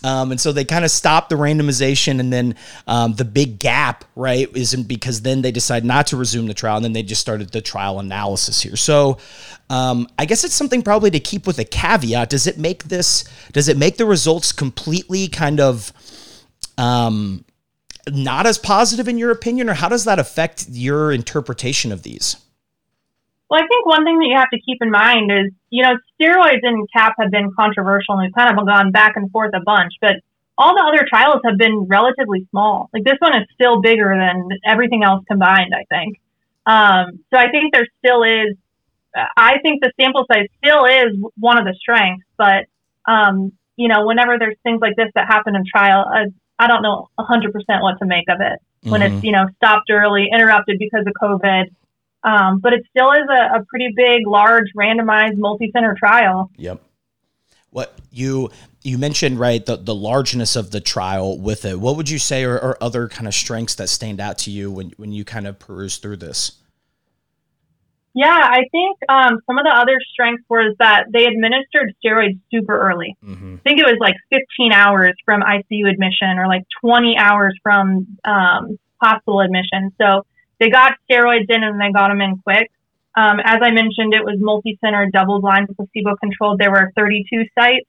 Um, 0.05 0.29
and 0.29 0.39
so 0.39 0.51
they 0.51 0.65
kind 0.65 0.85
of 0.85 0.91
stopped 0.91 1.29
the 1.29 1.35
randomization, 1.35 2.19
and 2.19 2.31
then 2.31 2.55
um, 2.85 3.15
the 3.15 3.25
big 3.25 3.57
gap, 3.57 4.05
right, 4.15 4.47
isn't 4.55 4.87
because 4.87 5.23
then 5.23 5.41
they 5.41 5.51
decide 5.51 5.83
not 5.83 6.05
to 6.07 6.17
resume 6.17 6.45
the 6.45 6.53
trial, 6.53 6.75
and 6.75 6.85
then 6.85 6.93
they 6.93 7.01
just 7.01 7.21
started 7.21 7.51
the 7.51 7.59
trial 7.59 7.99
analysis 7.99 8.61
here. 8.61 8.75
So 8.75 9.17
um, 9.71 10.07
I 10.19 10.25
guess 10.25 10.43
it's 10.43 10.53
something 10.53 10.83
probably 10.83 11.09
to 11.09 11.19
keep 11.19 11.47
with 11.47 11.57
a 11.57 11.63
caveat. 11.63 12.29
Does 12.29 12.45
it 12.45 12.59
make 12.59 12.83
this? 12.83 13.23
Does 13.51 13.67
it 13.67 13.77
make 13.77 13.97
the 13.97 14.05
results 14.05 14.51
completely 14.51 15.27
kind 15.27 15.59
of? 15.59 15.91
Um, 16.77 17.45
not 18.09 18.45
as 18.45 18.57
positive 18.57 19.07
in 19.07 19.17
your 19.17 19.31
opinion, 19.31 19.69
or 19.69 19.73
how 19.73 19.89
does 19.89 20.05
that 20.05 20.19
affect 20.19 20.67
your 20.69 21.11
interpretation 21.11 21.91
of 21.91 22.03
these? 22.03 22.37
Well, 23.49 23.61
I 23.63 23.67
think 23.67 23.85
one 23.85 24.03
thing 24.03 24.17
that 24.19 24.25
you 24.25 24.37
have 24.37 24.49
to 24.49 24.59
keep 24.59 24.79
in 24.81 24.89
mind 24.89 25.31
is, 25.31 25.51
you 25.69 25.83
know, 25.83 25.97
steroids 26.19 26.63
in 26.63 26.87
CAP 26.95 27.13
have 27.19 27.31
been 27.31 27.51
controversial 27.57 28.17
and 28.17 28.33
kind 28.33 28.57
of 28.57 28.65
gone 28.65 28.91
back 28.91 29.15
and 29.15 29.29
forth 29.31 29.51
a 29.53 29.59
bunch, 29.59 29.93
but 30.01 30.15
all 30.57 30.73
the 30.73 30.83
other 30.83 31.05
trials 31.07 31.41
have 31.45 31.57
been 31.57 31.85
relatively 31.85 32.47
small. 32.49 32.89
Like 32.93 33.03
this 33.03 33.17
one 33.19 33.37
is 33.39 33.47
still 33.53 33.81
bigger 33.81 34.15
than 34.17 34.49
everything 34.65 35.03
else 35.03 35.23
combined, 35.27 35.73
I 35.75 35.85
think. 35.89 36.19
Um, 36.65 37.19
so 37.31 37.39
I 37.39 37.51
think 37.51 37.73
there 37.73 37.87
still 37.99 38.23
is, 38.23 38.55
I 39.37 39.59
think 39.61 39.81
the 39.81 39.91
sample 39.99 40.25
size 40.31 40.47
still 40.57 40.85
is 40.85 41.15
one 41.37 41.57
of 41.59 41.65
the 41.65 41.75
strengths, 41.79 42.25
but, 42.37 42.65
um, 43.05 43.53
you 43.75 43.87
know, 43.87 44.05
whenever 44.05 44.39
there's 44.39 44.57
things 44.63 44.79
like 44.81 44.95
this 44.95 45.11
that 45.15 45.27
happen 45.27 45.55
in 45.55 45.63
trial, 45.65 46.05
uh, 46.11 46.25
I 46.57 46.67
don't 46.67 46.81
know 46.81 47.09
100% 47.19 47.51
what 47.81 47.97
to 47.99 48.05
make 48.05 48.29
of 48.29 48.39
it 48.39 48.59
when 48.89 49.01
mm-hmm. 49.01 49.15
it's, 49.15 49.23
you 49.23 49.31
know, 49.31 49.47
stopped 49.57 49.89
early, 49.91 50.27
interrupted 50.31 50.77
because 50.79 51.05
of 51.05 51.13
COVID. 51.21 51.65
Um, 52.23 52.59
but 52.59 52.73
it 52.73 52.83
still 52.89 53.11
is 53.11 53.27
a, 53.29 53.59
a 53.59 53.65
pretty 53.65 53.93
big, 53.95 54.25
large, 54.25 54.67
randomized, 54.75 55.37
multi-center 55.37 55.95
trial. 55.97 56.49
Yep. 56.57 56.81
What 57.69 57.93
you 58.09 58.51
you 58.83 58.97
mentioned 58.97 59.37
right 59.37 59.65
the, 59.65 59.75
the 59.75 59.93
largeness 59.93 60.55
of 60.55 60.71
the 60.71 60.79
trial 60.79 61.37
with 61.37 61.65
it. 61.65 61.77
What 61.79 61.97
would 61.97 62.09
you 62.09 62.19
say 62.19 62.45
are, 62.45 62.57
are 62.57 62.77
other 62.79 63.09
kind 63.09 63.27
of 63.27 63.33
strengths 63.33 63.75
that 63.75 63.89
stand 63.89 64.21
out 64.21 64.37
to 64.39 64.51
you 64.51 64.71
when 64.71 64.91
when 64.95 65.11
you 65.11 65.25
kind 65.25 65.45
of 65.45 65.59
peruse 65.59 65.97
through 65.97 66.17
this? 66.17 66.53
Yeah, 68.15 68.31
I 68.31 68.63
think 68.71 68.97
um, 69.09 69.41
some 69.45 69.57
of 69.57 69.65
the 69.65 69.75
other 69.75 69.99
strengths 70.13 70.45
was 70.49 70.73
that 70.79 71.07
they 71.11 71.25
administered 71.25 71.93
steroids 71.99 72.39
super 72.49 72.79
early. 72.79 73.17
Mm-hmm. 73.21 73.55
I 73.55 73.69
think 73.69 73.79
it 73.81 73.85
was 73.85 73.97
like 73.99 74.15
15 74.29 74.71
hours 74.71 75.13
from 75.25 75.41
ICU 75.41 75.91
admission 75.91 76.39
or 76.39 76.47
like 76.47 76.63
20 76.79 77.17
hours 77.19 77.59
from 77.61 78.07
um, 78.23 78.79
hospital 79.01 79.41
admission. 79.41 79.91
So 80.01 80.25
they 80.61 80.69
got 80.69 80.93
steroids 81.11 81.49
in 81.49 81.61
and 81.61 81.79
they 81.79 81.91
got 81.91 82.07
them 82.07 82.21
in 82.21 82.37
quick. 82.37 82.71
Um, 83.17 83.41
as 83.43 83.59
I 83.61 83.71
mentioned, 83.71 84.13
it 84.13 84.23
was 84.23 84.37
multi-center, 84.39 85.09
double-blind, 85.11 85.75
placebo-controlled. 85.75 86.59
There 86.59 86.71
were 86.71 86.93
32 86.95 87.43
sites. 87.57 87.87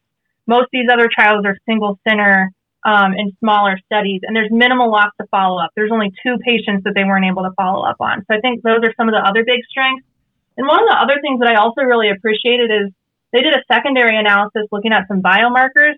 Most 0.49 0.65
of 0.65 0.69
these 0.73 0.89
other 0.93 1.09
trials 1.13 1.45
are 1.47 1.57
single-center 1.67 2.51
um, 2.85 3.13
in 3.15 3.31
smaller 3.39 3.79
studies, 3.87 4.23
and 4.25 4.35
there's 4.35 4.51
minimal 4.51 4.91
loss 4.91 5.11
to 5.21 5.27
follow-up. 5.29 5.71
There's 5.77 5.91
only 5.93 6.13
two 6.23 6.37
patients 6.39 6.83
that 6.85 6.95
they 6.95 7.05
weren't 7.05 7.27
able 7.27 7.43
to 7.43 7.51
follow 7.57 7.85
up 7.85 7.97
on. 8.01 8.25
So 8.27 8.37
I 8.37 8.41
think 8.41 8.63
those 8.63 8.81
are 8.83 8.95
some 8.97 9.09
of 9.09 9.15
the 9.15 9.23
other 9.23 9.45
big 9.45 9.63
strengths. 9.71 10.07
And 10.57 10.67
one 10.67 10.81
of 10.83 10.89
the 10.89 10.97
other 10.97 11.21
things 11.21 11.41
that 11.41 11.49
I 11.49 11.61
also 11.61 11.83
really 11.83 12.11
appreciated 12.11 12.71
is 12.71 12.93
they 13.33 13.41
did 13.41 13.55
a 13.55 13.63
secondary 13.71 14.17
analysis 14.19 14.65
looking 14.73 14.93
at 14.93 15.09
some 15.09 15.23
biomarkers. 15.23 15.97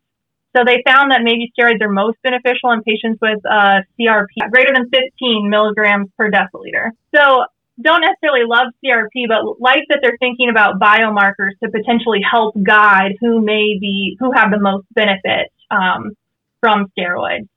So 0.56 0.64
they 0.64 0.82
found 0.86 1.12
that 1.12 1.20
maybe 1.22 1.52
steroids 1.54 1.82
are 1.82 1.90
most 1.90 2.16
beneficial 2.22 2.72
in 2.72 2.82
patients 2.82 3.18
with 3.20 3.38
uh, 3.44 3.84
CRP 3.98 4.50
greater 4.50 4.72
than 4.74 4.88
15 4.88 5.48
milligrams 5.48 6.08
per 6.16 6.30
deciliter. 6.30 6.90
So 7.14 7.44
don't 7.80 8.00
necessarily 8.00 8.46
love 8.46 8.68
CRP, 8.82 9.28
but 9.28 9.60
like 9.60 9.84
that 9.88 10.00
they're 10.02 10.16
thinking 10.18 10.48
about 10.50 10.80
biomarkers 10.80 11.54
to 11.62 11.70
potentially 11.70 12.20
help 12.28 12.56
guide 12.60 13.12
who 13.20 13.40
may 13.40 13.78
be 13.78 14.16
who 14.18 14.32
have 14.32 14.50
the 14.50 14.58
most 14.58 14.86
benefit 14.94 15.52
um, 15.70 16.16
from 16.60 16.86
steroids. 16.98 17.48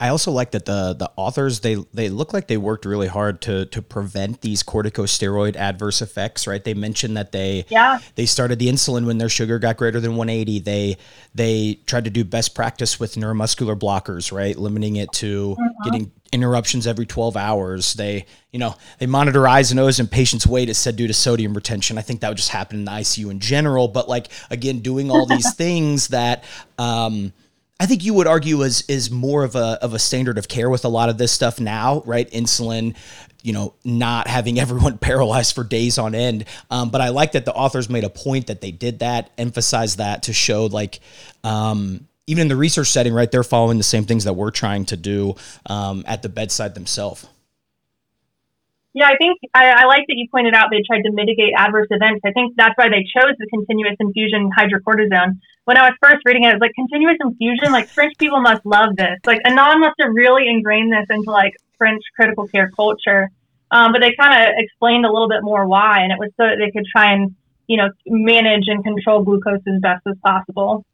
I 0.00 0.08
also 0.08 0.32
like 0.32 0.50
that 0.50 0.64
the 0.64 0.94
the 0.94 1.10
authors 1.16 1.60
they 1.60 1.76
they 1.94 2.08
look 2.08 2.32
like 2.32 2.48
they 2.48 2.56
worked 2.56 2.84
really 2.84 3.06
hard 3.06 3.40
to 3.42 3.66
to 3.66 3.80
prevent 3.80 4.40
these 4.40 4.62
corticosteroid 4.62 5.56
adverse 5.56 6.02
effects. 6.02 6.46
Right? 6.46 6.62
They 6.62 6.74
mentioned 6.74 7.16
that 7.16 7.32
they 7.32 7.64
yeah 7.68 8.00
they 8.16 8.26
started 8.26 8.58
the 8.58 8.68
insulin 8.68 9.06
when 9.06 9.18
their 9.18 9.28
sugar 9.28 9.58
got 9.58 9.76
greater 9.76 10.00
than 10.00 10.16
180. 10.16 10.60
They 10.60 10.96
they 11.34 11.78
tried 11.86 12.04
to 12.04 12.10
do 12.10 12.24
best 12.24 12.54
practice 12.54 12.98
with 12.98 13.14
neuromuscular 13.14 13.78
blockers. 13.78 14.32
Right, 14.32 14.56
limiting 14.56 14.96
it 14.96 15.12
to 15.12 15.56
mm-hmm. 15.58 15.84
getting 15.84 16.12
interruptions 16.34 16.86
every 16.86 17.06
12 17.06 17.36
hours. 17.36 17.94
They, 17.94 18.26
you 18.50 18.58
know, 18.58 18.74
they 18.98 19.06
monitor 19.06 19.46
eyes 19.46 19.70
and 19.70 19.76
nose 19.76 20.00
and 20.00 20.10
patients' 20.10 20.46
weight 20.46 20.68
is 20.68 20.76
said 20.76 20.96
due 20.96 21.06
to 21.06 21.14
sodium 21.14 21.54
retention. 21.54 21.96
I 21.96 22.02
think 22.02 22.20
that 22.20 22.28
would 22.28 22.36
just 22.36 22.50
happen 22.50 22.80
in 22.80 22.84
the 22.84 22.90
ICU 22.90 23.30
in 23.30 23.38
general. 23.38 23.86
But 23.86 24.08
like 24.08 24.26
again, 24.50 24.80
doing 24.80 25.10
all 25.10 25.24
these 25.24 25.54
things 25.56 26.08
that 26.08 26.42
um, 26.76 27.32
I 27.84 27.86
think 27.86 28.02
you 28.02 28.14
would 28.14 28.26
argue 28.26 28.62
is 28.62 28.82
is 28.88 29.10
more 29.10 29.44
of 29.44 29.56
a 29.56 29.78
of 29.82 29.92
a 29.92 29.98
standard 29.98 30.38
of 30.38 30.48
care 30.48 30.70
with 30.70 30.86
a 30.86 30.88
lot 30.88 31.10
of 31.10 31.18
this 31.18 31.32
stuff 31.32 31.60
now, 31.60 32.02
right? 32.06 32.26
Insulin, 32.30 32.96
you 33.42 33.52
know, 33.52 33.74
not 33.84 34.26
having 34.26 34.58
everyone 34.64 34.96
paralyzed 34.96 35.54
for 35.54 35.64
days 35.64 35.98
on 35.98 36.14
end. 36.14 36.46
Um, 36.70 36.88
but 36.88 37.02
I 37.02 37.10
like 37.10 37.32
that 37.32 37.44
the 37.44 37.52
authors 37.52 37.90
made 37.90 38.04
a 38.04 38.08
point 38.08 38.46
that 38.46 38.62
they 38.62 38.70
did 38.70 39.00
that, 39.00 39.32
emphasize 39.36 39.96
that 39.96 40.22
to 40.22 40.32
show 40.32 40.64
like. 40.64 41.00
Um, 41.44 42.08
even 42.26 42.40
in 42.40 42.48
the 42.48 42.56
research 42.56 42.88
setting, 42.88 43.12
right, 43.12 43.30
they're 43.30 43.44
following 43.44 43.76
the 43.76 43.84
same 43.84 44.06
things 44.06 44.24
that 44.24 44.32
we're 44.32 44.50
trying 44.50 44.86
to 44.86 44.96
do 44.96 45.34
um, 45.66 46.04
at 46.06 46.22
the 46.22 46.30
bedside 46.30 46.74
themselves. 46.74 47.26
Yeah, 48.94 49.08
I 49.08 49.16
think 49.16 49.40
I, 49.52 49.70
I, 49.70 49.84
like 49.86 50.06
that 50.06 50.14
you 50.14 50.28
pointed 50.30 50.54
out 50.54 50.68
they 50.70 50.82
tried 50.86 51.02
to 51.02 51.10
mitigate 51.10 51.52
adverse 51.58 51.88
events. 51.90 52.20
I 52.24 52.30
think 52.30 52.54
that's 52.56 52.74
why 52.76 52.88
they 52.88 53.02
chose 53.02 53.34
the 53.38 53.46
continuous 53.50 53.96
infusion 53.98 54.50
hydrocortisone. 54.56 55.40
When 55.64 55.76
I 55.76 55.90
was 55.90 55.98
first 56.00 56.22
reading 56.24 56.44
it, 56.44 56.48
I 56.48 56.52
was 56.54 56.60
like, 56.60 56.74
continuous 56.78 57.16
infusion? 57.20 57.72
Like, 57.72 57.88
French 57.88 58.16
people 58.18 58.40
must 58.40 58.64
love 58.64 58.94
this. 58.94 59.18
Like, 59.26 59.42
Annane 59.42 59.80
must 59.80 59.96
have 59.98 60.14
really 60.14 60.46
ingrained 60.46 60.92
this 60.92 61.06
into 61.10 61.30
like 61.30 61.54
French 61.76 62.02
critical 62.14 62.46
care 62.46 62.70
culture. 62.70 63.30
Um, 63.72 63.90
but 63.90 64.00
they 64.00 64.14
kind 64.14 64.40
of 64.40 64.54
explained 64.56 65.04
a 65.04 65.10
little 65.10 65.28
bit 65.28 65.42
more 65.42 65.66
why, 65.66 66.02
and 66.02 66.12
it 66.12 66.18
was 66.20 66.30
so 66.36 66.46
that 66.46 66.58
they 66.62 66.70
could 66.70 66.86
try 66.86 67.12
and, 67.12 67.34
you 67.66 67.76
know, 67.76 67.90
manage 68.06 68.68
and 68.68 68.84
control 68.84 69.24
glucose 69.24 69.66
as 69.66 69.80
best 69.80 70.06
as 70.06 70.14
possible. 70.22 70.84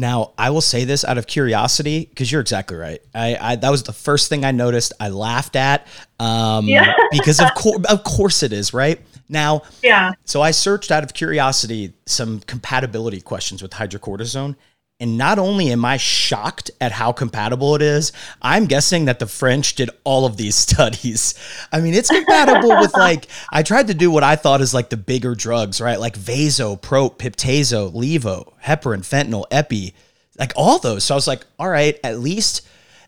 Now, 0.00 0.32
I 0.38 0.50
will 0.50 0.60
say 0.60 0.84
this 0.84 1.04
out 1.04 1.18
of 1.18 1.26
curiosity 1.26 2.06
because 2.06 2.30
you're 2.30 2.40
exactly 2.40 2.76
right. 2.76 3.00
I, 3.12 3.36
I, 3.40 3.56
that 3.56 3.68
was 3.68 3.82
the 3.82 3.92
first 3.92 4.28
thing 4.28 4.44
I 4.44 4.52
noticed. 4.52 4.92
I 5.00 5.08
laughed 5.08 5.56
at 5.56 5.88
um, 6.20 6.68
yeah. 6.68 6.94
because 7.10 7.40
of 7.40 7.52
course, 7.54 7.84
of 7.90 8.04
course 8.04 8.44
it 8.44 8.52
is 8.52 8.72
right 8.72 9.00
now. 9.28 9.62
Yeah. 9.82 10.12
So 10.24 10.40
I 10.40 10.52
searched 10.52 10.92
out 10.92 11.02
of 11.02 11.14
curiosity 11.14 11.94
some 12.06 12.38
compatibility 12.40 13.20
questions 13.20 13.60
with 13.60 13.72
hydrocortisone, 13.72 14.54
And 15.00 15.16
not 15.16 15.38
only 15.38 15.70
am 15.70 15.84
I 15.84 15.96
shocked 15.96 16.72
at 16.80 16.90
how 16.90 17.12
compatible 17.12 17.76
it 17.76 17.82
is, 17.82 18.10
I'm 18.42 18.66
guessing 18.66 19.04
that 19.04 19.20
the 19.20 19.28
French 19.28 19.76
did 19.76 19.90
all 20.02 20.26
of 20.26 20.36
these 20.36 20.54
studies. 20.66 21.34
I 21.70 21.80
mean, 21.80 21.94
it's 21.94 22.10
compatible 22.10 22.70
with 22.80 22.92
like, 22.94 23.26
I 23.52 23.62
tried 23.62 23.86
to 23.88 23.94
do 23.94 24.10
what 24.10 24.24
I 24.24 24.34
thought 24.34 24.60
is 24.60 24.74
like 24.74 24.90
the 24.90 24.96
bigger 24.96 25.36
drugs, 25.36 25.80
right? 25.80 26.00
Like 26.00 26.16
Vaso, 26.16 26.74
Prop, 26.74 27.18
Piptazo, 27.18 27.94
Levo, 27.94 28.52
heparin, 28.64 29.00
fentanyl, 29.00 29.44
Epi, 29.52 29.94
like 30.36 30.52
all 30.56 30.80
those. 30.80 31.04
So 31.04 31.14
I 31.14 31.16
was 31.16 31.28
like, 31.28 31.46
all 31.60 31.68
right, 31.68 31.98
at 32.02 32.18
least 32.18 32.66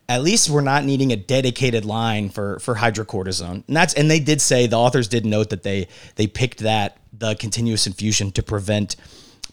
at 0.09 0.23
least 0.23 0.51
we're 0.51 0.61
not 0.61 0.85
needing 0.85 1.13
a 1.13 1.17
dedicated 1.17 1.85
line 1.85 2.31
for 2.31 2.59
for 2.59 2.75
hydrocortisone. 2.75 3.65
And 3.69 3.77
that's 3.77 3.95
and 3.95 4.11
they 4.11 4.19
did 4.19 4.41
say 4.41 4.67
the 4.67 4.77
authors 4.79 5.07
did 5.07 5.25
note 5.25 5.51
that 5.51 5.63
they 5.63 5.87
they 6.17 6.27
picked 6.27 6.59
that 6.61 6.99
the 7.13 7.37
continuous 7.37 7.87
infusion 7.87 8.33
to 8.33 8.43
prevent 8.43 8.97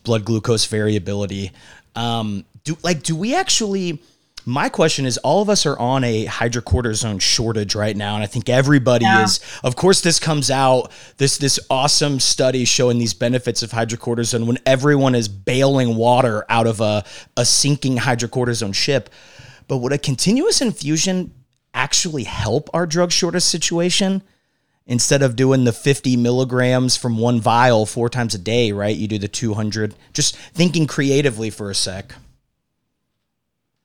blood 0.04 0.26
glucose 0.26 0.66
variability. 0.66 1.52
Um, 1.98 2.46
do 2.64 2.78
like 2.84 3.04
do 3.04 3.16
we 3.16 3.36
actually? 3.36 4.00
My 4.46 4.70
question 4.70 5.06
is 5.06 5.18
all 5.18 5.42
of 5.42 5.50
us 5.50 5.66
are 5.66 5.78
on 5.78 6.06
a 6.06 6.26
hydrocortisone 6.26 7.20
shortage 7.20 7.76
right 7.76 7.98
now 7.98 8.16
and 8.16 8.24
I 8.24 8.28
think 8.28 8.48
everybody 8.48 9.04
yeah. 9.04 9.26
is 9.26 9.42
of 9.62 9.76
course 9.76 10.00
this 10.00 10.22
comes 10.22 10.50
out 10.50 10.90
this 11.18 11.38
this 11.38 11.60
awesome 11.70 12.22
study 12.22 12.64
showing 12.64 12.98
these 12.98 13.14
benefits 13.14 13.62
of 13.62 13.72
hydrocortisone 13.72 14.48
when 14.48 14.58
everyone 14.66 15.16
is 15.16 15.28
bailing 15.28 15.98
water 15.98 16.46
out 16.48 16.66
of 16.66 16.80
a 16.80 17.04
a 17.36 17.44
sinking 17.44 17.98
hydrocortisone 17.98 18.74
ship 18.74 19.10
but 19.68 19.80
would 19.80 19.92
a 19.92 19.98
continuous 19.98 20.62
infusion 20.62 21.34
actually 21.74 22.24
help 22.24 22.70
our 22.74 22.86
drug 22.86 23.12
shortage 23.12 23.44
situation? 23.44 24.22
Instead 24.88 25.22
of 25.22 25.36
doing 25.36 25.66
the 25.66 25.74
50 25.74 26.16
milligrams 26.16 26.96
from 26.96 27.18
one 27.18 27.42
vial 27.42 27.86
four 27.86 28.10
times 28.10 28.34
a 28.34 28.38
day, 28.38 28.72
right? 28.72 28.96
You 28.96 29.08
do 29.08 29.18
the 29.18 29.28
200. 29.28 29.94
Just 30.14 30.38
thinking 30.38 30.88
creatively 30.88 31.50
for 31.50 31.70
a 31.70 31.76
sec. 31.76 32.14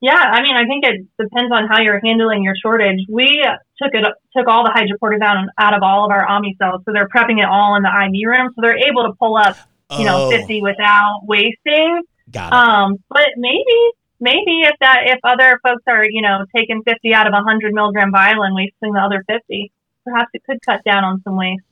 Yeah, 0.02 0.18
I 0.18 0.42
mean, 0.42 0.56
I 0.56 0.64
think 0.66 0.84
it 0.84 1.06
depends 1.16 1.52
on 1.52 1.68
how 1.68 1.80
you're 1.80 2.00
handling 2.04 2.42
your 2.42 2.54
shortage. 2.60 2.98
We 3.08 3.40
took 3.80 3.94
it 3.94 4.04
took 4.36 4.48
all 4.48 4.64
the 4.64 4.70
hydrocortisone 4.70 5.46
out 5.58 5.74
of 5.74 5.82
all 5.84 6.04
of 6.04 6.10
our 6.10 6.26
Omnicell, 6.26 6.84
so 6.84 6.92
they're 6.92 7.08
prepping 7.08 7.38
it 7.38 7.46
all 7.48 7.76
in 7.76 7.84
the 7.84 7.88
IV 7.88 8.28
room, 8.28 8.52
so 8.54 8.62
they're 8.62 8.78
able 8.78 9.04
to 9.04 9.12
pull 9.16 9.36
up, 9.36 9.56
you 9.92 10.08
oh. 10.08 10.30
know, 10.30 10.30
50 10.30 10.60
without 10.60 11.20
wasting. 11.22 12.02
Got 12.32 12.48
it. 12.48 12.52
Um, 12.52 12.96
but 13.10 13.28
maybe 13.36 13.78
maybe 14.18 14.62
if 14.62 14.74
that 14.80 15.02
if 15.06 15.20
other 15.22 15.60
folks 15.62 15.82
are 15.86 16.04
you 16.04 16.20
know 16.20 16.46
taking 16.54 16.82
50 16.82 17.14
out 17.14 17.28
of 17.28 17.32
a 17.32 17.42
100 17.42 17.72
milligram 17.72 18.10
vial 18.10 18.42
and 18.42 18.56
wasting 18.56 18.94
the 18.94 19.00
other 19.00 19.22
50 19.28 19.70
perhaps 20.04 20.30
it 20.34 20.42
could 20.44 20.58
cut 20.64 20.82
down 20.84 21.04
on 21.04 21.22
some 21.22 21.36
waste 21.36 21.62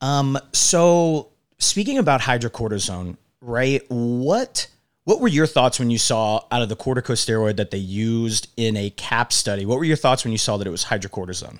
um 0.00 0.38
so 0.52 1.28
speaking 1.58 1.98
about 1.98 2.20
hydrocortisone 2.20 3.16
right 3.40 3.82
what 3.88 4.66
what 5.04 5.20
were 5.20 5.28
your 5.28 5.46
thoughts 5.46 5.78
when 5.78 5.90
you 5.90 5.98
saw 5.98 6.44
out 6.50 6.62
of 6.62 6.68
the 6.68 6.76
corticosteroid 6.76 7.56
that 7.56 7.70
they 7.70 7.78
used 7.78 8.48
in 8.56 8.76
a 8.76 8.90
cap 8.90 9.32
study 9.32 9.64
what 9.64 9.78
were 9.78 9.84
your 9.84 9.96
thoughts 9.96 10.24
when 10.24 10.32
you 10.32 10.38
saw 10.38 10.56
that 10.56 10.66
it 10.66 10.70
was 10.70 10.84
hydrocortisone 10.84 11.58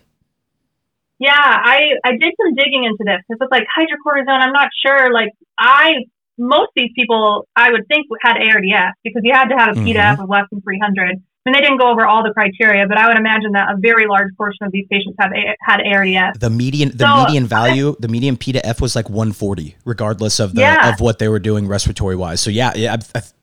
yeah, 1.21 1.33
I, 1.35 1.95
I 2.04 2.12
did 2.12 2.33
some 2.40 2.54
digging 2.54 2.85
into 2.85 3.02
this. 3.02 3.21
This 3.28 3.38
was 3.40 3.49
like 3.50 3.64
hydrocortisone. 3.76 4.38
I'm 4.38 4.52
not 4.52 4.68
sure. 4.87 5.12
Like 5.12 5.33
I 5.59 6.04
most 6.38 6.68
of 6.68 6.76
these 6.76 6.92
people, 6.95 7.49
I 7.57 7.71
would 7.71 7.87
think, 7.88 8.07
had 8.23 8.37
ARDS 8.37 8.95
because 9.02 9.23
you 9.25 9.33
had 9.33 9.49
to 9.49 9.57
have 9.57 9.76
a 9.76 9.80
PDAF 9.80 9.95
mm-hmm. 9.95 10.23
of 10.23 10.28
less 10.28 10.45
than 10.50 10.62
300. 10.62 11.21
And 11.47 11.54
they 11.54 11.61
didn't 11.61 11.78
go 11.78 11.90
over 11.90 12.04
all 12.04 12.23
the 12.23 12.33
criteria, 12.35 12.87
but 12.87 12.99
I 12.99 13.09
would 13.09 13.16
imagine 13.16 13.52
that 13.52 13.71
a 13.71 13.76
very 13.78 14.07
large 14.07 14.28
portion 14.37 14.66
of 14.66 14.73
these 14.73 14.87
patients 14.90 15.16
have 15.18 15.30
a, 15.33 15.57
had 15.62 15.80
ARDS. 15.80 16.38
The 16.38 16.50
median, 16.50 16.90
the 16.95 17.07
so, 17.07 17.25
median 17.25 17.47
value, 17.47 17.97
the 17.99 18.09
median 18.09 18.37
P 18.37 18.52
to 18.52 18.66
F 18.66 18.83
was 18.83 18.95
like 18.95 19.09
140, 19.09 19.76
regardless 19.87 20.40
of 20.40 20.54
the 20.54 20.61
yeah. 20.61 20.92
of 20.92 21.00
what 21.00 21.18
they 21.18 21.28
were 21.28 21.38
doing 21.38 21.66
respiratory 21.66 22.16
wise. 22.16 22.40
So 22.40 22.50
yeah, 22.50 22.73
yeah, 22.76 22.97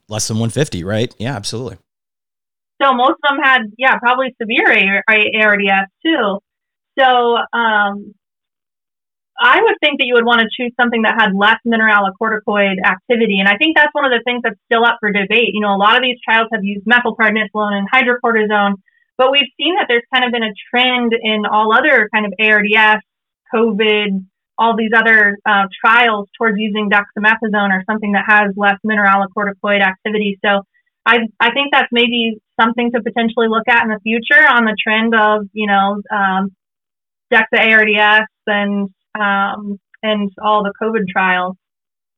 less 0.07 0.27
than 0.27 0.37
150, 0.37 0.83
right? 0.83 1.15
Yeah, 1.17 1.35
absolutely. 1.35 1.77
So 2.81 2.93
most 2.93 3.15
of 3.23 3.29
them 3.29 3.39
had, 3.41 3.61
yeah, 3.77 3.97
probably 3.97 4.35
severe 4.39 5.03
ARDS 5.07 5.89
too. 6.05 6.39
So 6.99 7.37
um, 7.53 8.13
I 9.37 9.61
would 9.61 9.75
think 9.83 9.99
that 9.99 10.07
you 10.07 10.15
would 10.15 10.25
want 10.25 10.39
to 10.41 10.47
choose 10.47 10.71
something 10.79 11.03
that 11.03 11.19
had 11.19 11.35
less 11.35 11.59
mineralocorticoid 11.67 12.79
activity. 12.85 13.39
And 13.39 13.49
I 13.49 13.57
think 13.57 13.75
that's 13.75 13.93
one 13.93 14.05
of 14.05 14.11
the 14.11 14.23
things 14.23 14.41
that's 14.43 14.59
still 14.71 14.85
up 14.85 14.97
for 14.99 15.11
debate. 15.11 15.51
You 15.51 15.59
know, 15.59 15.75
a 15.75 15.81
lot 15.81 15.97
of 15.97 16.03
these 16.03 16.17
trials 16.23 16.47
have 16.53 16.63
used 16.63 16.87
methylprednisolone 16.87 17.75
and 17.75 17.87
hydrocortisone, 17.91 18.79
but 19.17 19.31
we've 19.31 19.51
seen 19.59 19.75
that 19.75 19.87
there's 19.87 20.07
kind 20.13 20.23
of 20.23 20.31
been 20.31 20.43
a 20.43 20.55
trend 20.71 21.11
in 21.11 21.43
all 21.45 21.75
other 21.75 22.07
kind 22.13 22.25
of 22.25 22.33
ARDS, 22.39 23.03
COVID, 23.53 24.23
all 24.57 24.75
these 24.77 24.91
other 24.95 25.37
uh, 25.45 25.67
trials 25.83 26.29
towards 26.37 26.55
using 26.57 26.89
dexamethasone 26.89 27.75
or 27.75 27.83
something 27.89 28.13
that 28.13 28.23
has 28.27 28.51
less 28.55 28.79
mineralocorticoid 28.87 29.81
activity. 29.81 30.39
So 30.43 30.63
I, 31.05 31.19
I 31.39 31.51
think 31.51 31.73
that's 31.73 31.89
maybe 31.91 32.39
something 32.59 32.91
to 32.93 33.03
potentially 33.03 33.47
look 33.47 33.67
at 33.67 33.83
in 33.83 33.89
the 33.89 33.99
future 33.99 34.47
on 34.47 34.63
the 34.63 34.75
trend 34.81 35.13
of, 35.13 35.47
you 35.51 35.67
know, 35.67 36.01
um, 36.09 36.55
DEXA 37.33 37.59
ARDS 37.59 38.27
and 38.47 38.89
um, 39.19 39.79
and 40.03 40.31
all 40.41 40.63
the 40.63 40.73
COVID 40.81 41.07
trials. 41.07 41.55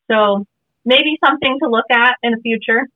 So 0.10 0.46
maybe 0.86 1.18
something 1.24 1.58
to 1.62 1.70
look 1.70 1.86
at 1.92 2.16
in 2.24 2.32
the 2.32 2.42
future. 2.42 2.88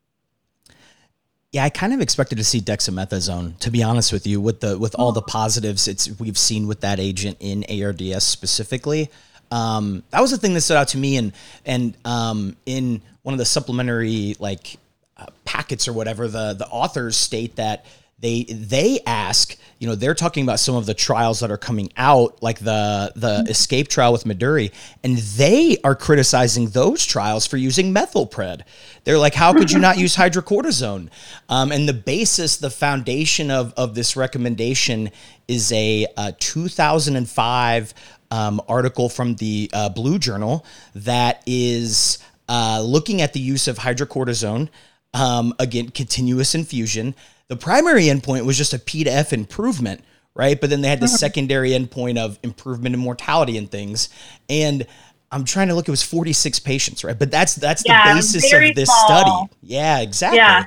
Yeah, 1.51 1.65
I 1.65 1.69
kind 1.69 1.93
of 1.93 1.99
expected 1.99 2.37
to 2.37 2.45
see 2.45 2.61
dexamethasone. 2.61 3.59
To 3.59 3.71
be 3.71 3.83
honest 3.83 4.13
with 4.13 4.25
you, 4.25 4.39
with 4.39 4.61
the 4.61 4.79
with 4.79 4.95
all 4.95 5.11
the 5.11 5.21
positives 5.21 5.87
it's 5.87 6.17
we've 6.17 6.37
seen 6.37 6.65
with 6.65 6.79
that 6.81 6.99
agent 6.99 7.37
in 7.41 7.65
ARDS 7.69 8.23
specifically, 8.23 9.09
um, 9.51 10.03
that 10.11 10.21
was 10.21 10.31
the 10.31 10.37
thing 10.37 10.53
that 10.53 10.61
stood 10.61 10.77
out 10.77 10.87
to 10.89 10.97
me. 10.97 11.17
And 11.17 11.33
and 11.65 11.97
um, 12.05 12.55
in 12.65 13.01
one 13.23 13.33
of 13.33 13.37
the 13.37 13.45
supplementary 13.45 14.37
like 14.39 14.77
uh, 15.17 15.25
packets 15.43 15.89
or 15.89 15.93
whatever, 15.93 16.29
the 16.29 16.53
the 16.53 16.67
authors 16.67 17.17
state 17.17 17.57
that 17.57 17.85
they 18.21 18.43
they 18.43 18.99
ask 19.05 19.57
you 19.79 19.87
know 19.87 19.95
they're 19.95 20.13
talking 20.13 20.43
about 20.43 20.59
some 20.59 20.75
of 20.75 20.85
the 20.85 20.93
trials 20.93 21.39
that 21.39 21.49
are 21.49 21.57
coming 21.57 21.91
out 21.97 22.41
like 22.41 22.59
the 22.59 23.11
the 23.15 23.27
mm-hmm. 23.27 23.47
escape 23.47 23.87
trial 23.87 24.13
with 24.13 24.23
Meduri 24.23 24.71
and 25.03 25.17
they 25.17 25.77
are 25.83 25.95
criticizing 25.95 26.69
those 26.69 27.03
trials 27.05 27.45
for 27.47 27.57
using 27.57 27.93
methylpred 27.93 28.61
they're 29.03 29.17
like 29.17 29.33
how 29.33 29.51
could 29.51 29.71
you 29.71 29.79
not 29.79 29.97
use 29.97 30.15
hydrocortisone 30.15 31.09
um, 31.49 31.71
and 31.71 31.89
the 31.89 31.93
basis 31.93 32.57
the 32.57 32.69
foundation 32.69 33.49
of 33.51 33.73
of 33.75 33.95
this 33.95 34.15
recommendation 34.15 35.09
is 35.47 35.71
a, 35.73 36.05
a 36.15 36.31
2005 36.33 37.93
um, 38.29 38.61
article 38.69 39.09
from 39.09 39.35
the 39.35 39.69
uh, 39.73 39.89
blue 39.89 40.17
journal 40.17 40.65
that 40.95 41.43
is 41.45 42.19
uh, 42.47 42.81
looking 42.81 43.21
at 43.21 43.33
the 43.33 43.39
use 43.39 43.67
of 43.67 43.79
hydrocortisone 43.79 44.69
um, 45.15 45.53
again 45.59 45.89
continuous 45.89 46.53
infusion 46.53 47.15
the 47.51 47.57
primary 47.57 48.05
endpoint 48.05 48.45
was 48.45 48.57
just 48.57 48.73
a 48.73 48.79
P 48.79 49.03
to 49.03 49.09
F 49.11 49.33
improvement, 49.33 50.05
right? 50.35 50.59
But 50.59 50.69
then 50.69 50.79
they 50.79 50.87
had 50.87 51.01
the 51.01 51.07
uh-huh. 51.07 51.17
secondary 51.17 51.71
endpoint 51.71 52.17
of 52.17 52.39
improvement 52.43 52.95
in 52.95 53.01
mortality 53.01 53.57
and 53.57 53.69
things. 53.69 54.07
And 54.47 54.87
I'm 55.33 55.43
trying 55.43 55.67
to 55.67 55.75
look, 55.75 55.85
it 55.85 55.91
was 55.91 56.01
46 56.01 56.59
patients, 56.59 57.03
right? 57.03 57.19
But 57.19 57.29
that's 57.29 57.55
that's 57.55 57.83
yeah, 57.85 58.07
the 58.07 58.19
basis 58.19 58.53
of 58.53 58.73
this 58.73 58.87
small. 58.87 59.05
study. 59.05 59.53
Yeah, 59.63 59.99
exactly. 59.99 60.37
Yeah. 60.37 60.63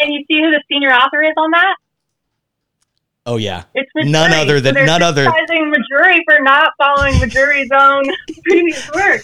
And 0.00 0.14
you 0.14 0.24
see 0.26 0.40
who 0.40 0.50
the 0.52 0.62
senior 0.70 0.94
author 0.94 1.22
is 1.22 1.34
on 1.36 1.50
that? 1.50 1.76
Oh 3.24 3.36
yeah, 3.36 3.64
it's 3.72 3.90
none 3.94 4.32
other 4.32 4.60
than 4.60 4.74
so 4.74 4.84
none 4.84 5.00
other. 5.00 5.26
Meduri 5.26 6.18
for 6.26 6.42
not 6.42 6.72
following 6.76 7.14
Meduri's 7.14 7.70
own 7.72 8.02
previous 8.44 8.90
work. 8.92 9.22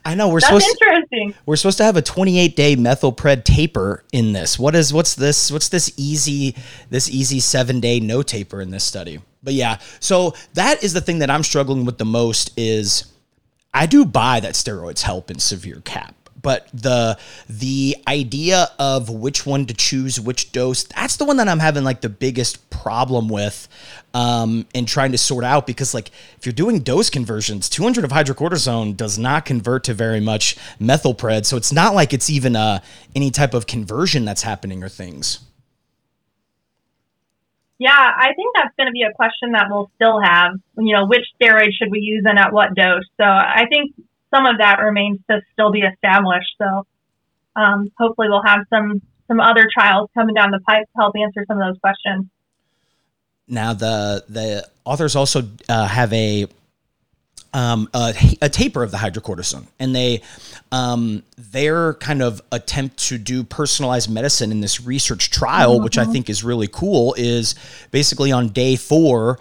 I 0.04 0.14
know 0.14 0.28
we're 0.28 0.40
That's 0.40 0.48
supposed 0.48 0.66
interesting. 0.82 1.32
To, 1.32 1.38
we're 1.46 1.56
supposed 1.56 1.78
to 1.78 1.84
have 1.84 1.96
a 1.96 2.02
28 2.02 2.54
day 2.54 2.76
methylpred 2.76 3.44
taper 3.44 4.04
in 4.12 4.34
this. 4.34 4.58
What 4.58 4.74
is 4.74 4.92
what's 4.92 5.14
this? 5.14 5.50
What's 5.50 5.70
this 5.70 5.90
easy 5.96 6.54
this 6.90 7.08
easy 7.08 7.40
seven 7.40 7.80
day 7.80 8.00
no 8.00 8.22
taper 8.22 8.60
in 8.60 8.70
this 8.70 8.84
study? 8.84 9.20
But 9.42 9.54
yeah, 9.54 9.78
so 9.98 10.34
that 10.52 10.84
is 10.84 10.92
the 10.92 11.00
thing 11.00 11.20
that 11.20 11.30
I'm 11.30 11.42
struggling 11.42 11.86
with 11.86 11.96
the 11.96 12.04
most 12.04 12.52
is 12.58 13.12
I 13.72 13.86
do 13.86 14.04
buy 14.04 14.40
that 14.40 14.52
steroids 14.52 15.00
help 15.02 15.30
in 15.30 15.38
severe 15.38 15.80
cap 15.86 16.21
but 16.42 16.68
the 16.74 17.18
the 17.48 17.96
idea 18.08 18.68
of 18.78 19.08
which 19.08 19.46
one 19.46 19.64
to 19.66 19.74
choose 19.74 20.20
which 20.20 20.52
dose 20.52 20.84
that's 20.84 21.16
the 21.16 21.24
one 21.24 21.36
that 21.36 21.48
i'm 21.48 21.58
having 21.58 21.84
like 21.84 22.00
the 22.00 22.08
biggest 22.08 22.68
problem 22.70 23.28
with 23.28 23.68
um 24.14 24.66
and 24.74 24.86
trying 24.86 25.12
to 25.12 25.18
sort 25.18 25.44
out 25.44 25.66
because 25.66 25.94
like 25.94 26.10
if 26.36 26.44
you're 26.44 26.52
doing 26.52 26.80
dose 26.80 27.08
conversions 27.08 27.68
200 27.68 28.04
of 28.04 28.10
hydrocortisone 28.10 28.96
does 28.96 29.18
not 29.18 29.44
convert 29.44 29.84
to 29.84 29.94
very 29.94 30.20
much 30.20 30.56
methylpred 30.80 31.46
so 31.46 31.56
it's 31.56 31.72
not 31.72 31.94
like 31.94 32.12
it's 32.12 32.28
even 32.28 32.56
uh 32.56 32.80
any 33.14 33.30
type 33.30 33.54
of 33.54 33.66
conversion 33.66 34.24
that's 34.24 34.42
happening 34.42 34.82
or 34.82 34.88
things 34.88 35.40
yeah, 37.82 37.90
I 37.98 38.32
think 38.36 38.54
that's 38.54 38.72
going 38.76 38.86
to 38.86 38.92
be 38.92 39.02
a 39.02 39.12
question 39.12 39.52
that 39.52 39.66
we'll 39.68 39.90
still 39.96 40.20
have. 40.20 40.52
You 40.78 40.94
know, 40.94 41.06
which 41.06 41.26
steroid 41.34 41.72
should 41.72 41.90
we 41.90 41.98
use 41.98 42.22
and 42.24 42.38
at 42.38 42.52
what 42.52 42.76
dose? 42.76 43.02
So 43.16 43.24
I 43.24 43.64
think 43.68 43.92
some 44.32 44.46
of 44.46 44.58
that 44.58 44.80
remains 44.80 45.18
to 45.30 45.40
still 45.52 45.70
be 45.70 45.80
established. 45.80 46.54
So 46.58 46.86
um, 47.56 47.90
hopefully 47.98 48.28
we'll 48.28 48.42
have 48.44 48.60
some 48.70 49.02
some 49.28 49.40
other 49.40 49.68
trials 49.72 50.10
coming 50.14 50.34
down 50.34 50.50
the 50.50 50.60
pipe 50.60 50.84
to 50.84 50.98
help 50.98 51.14
answer 51.16 51.44
some 51.46 51.60
of 51.60 51.68
those 51.68 51.78
questions. 51.80 52.26
Now 53.48 53.72
the 53.72 54.24
the 54.28 54.68
authors 54.84 55.16
also 55.16 55.42
uh, 55.68 55.86
have 55.86 56.12
a 56.12 56.46
um, 57.54 57.88
a, 57.92 58.14
a, 58.40 58.48
taper 58.48 58.82
of 58.82 58.90
the 58.90 58.96
hydrocortisone, 58.96 59.66
and 59.78 59.94
they 59.94 60.22
um, 60.70 61.22
their 61.36 61.94
kind 61.94 62.22
of 62.22 62.40
attempt 62.50 62.96
to 63.08 63.18
do 63.18 63.44
personalized 63.44 64.10
medicine 64.10 64.50
in 64.50 64.60
this 64.60 64.80
research 64.80 65.30
trial, 65.30 65.74
mm-hmm. 65.74 65.84
which 65.84 65.98
I 65.98 66.04
mm-hmm. 66.04 66.12
think 66.12 66.30
is 66.30 66.42
really 66.42 66.68
cool, 66.68 67.14
is 67.18 67.54
basically 67.90 68.32
on 68.32 68.48
day 68.48 68.76
four, 68.76 69.38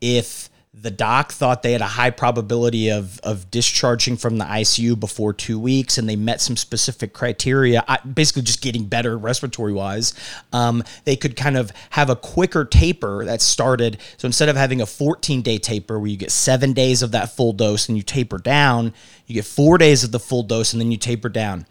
if 0.00 0.50
the 0.74 0.90
doc 0.90 1.32
thought 1.32 1.62
they 1.62 1.72
had 1.72 1.82
a 1.82 1.86
high 1.86 2.08
probability 2.08 2.88
of 2.88 3.20
of 3.20 3.50
discharging 3.50 4.16
from 4.16 4.38
the 4.38 4.44
ICU 4.44 4.98
before 4.98 5.34
two 5.34 5.58
weeks, 5.58 5.98
and 5.98 6.08
they 6.08 6.16
met 6.16 6.40
some 6.40 6.56
specific 6.56 7.12
criteria. 7.12 7.84
Basically, 8.14 8.40
just 8.40 8.62
getting 8.62 8.86
better 8.86 9.18
respiratory 9.18 9.74
wise. 9.74 10.14
Um, 10.50 10.82
they 11.04 11.14
could 11.14 11.36
kind 11.36 11.58
of 11.58 11.72
have 11.90 12.08
a 12.08 12.16
quicker 12.16 12.64
taper 12.64 13.24
that 13.26 13.42
started. 13.42 13.98
So 14.16 14.24
instead 14.24 14.48
of 14.48 14.56
having 14.56 14.80
a 14.80 14.86
14 14.86 15.42
day 15.42 15.58
taper 15.58 15.98
where 15.98 16.08
you 16.08 16.16
get 16.16 16.30
seven 16.30 16.72
days 16.72 17.02
of 17.02 17.10
that 17.10 17.36
full 17.36 17.52
dose 17.52 17.88
and 17.88 17.96
you 17.98 18.02
taper 18.02 18.38
down, 18.38 18.94
you 19.26 19.34
get 19.34 19.44
four 19.44 19.76
days 19.76 20.04
of 20.04 20.10
the 20.10 20.20
full 20.20 20.42
dose 20.42 20.72
and 20.72 20.80
then 20.80 20.90
you 20.90 20.96
taper 20.96 21.28
down. 21.28 21.66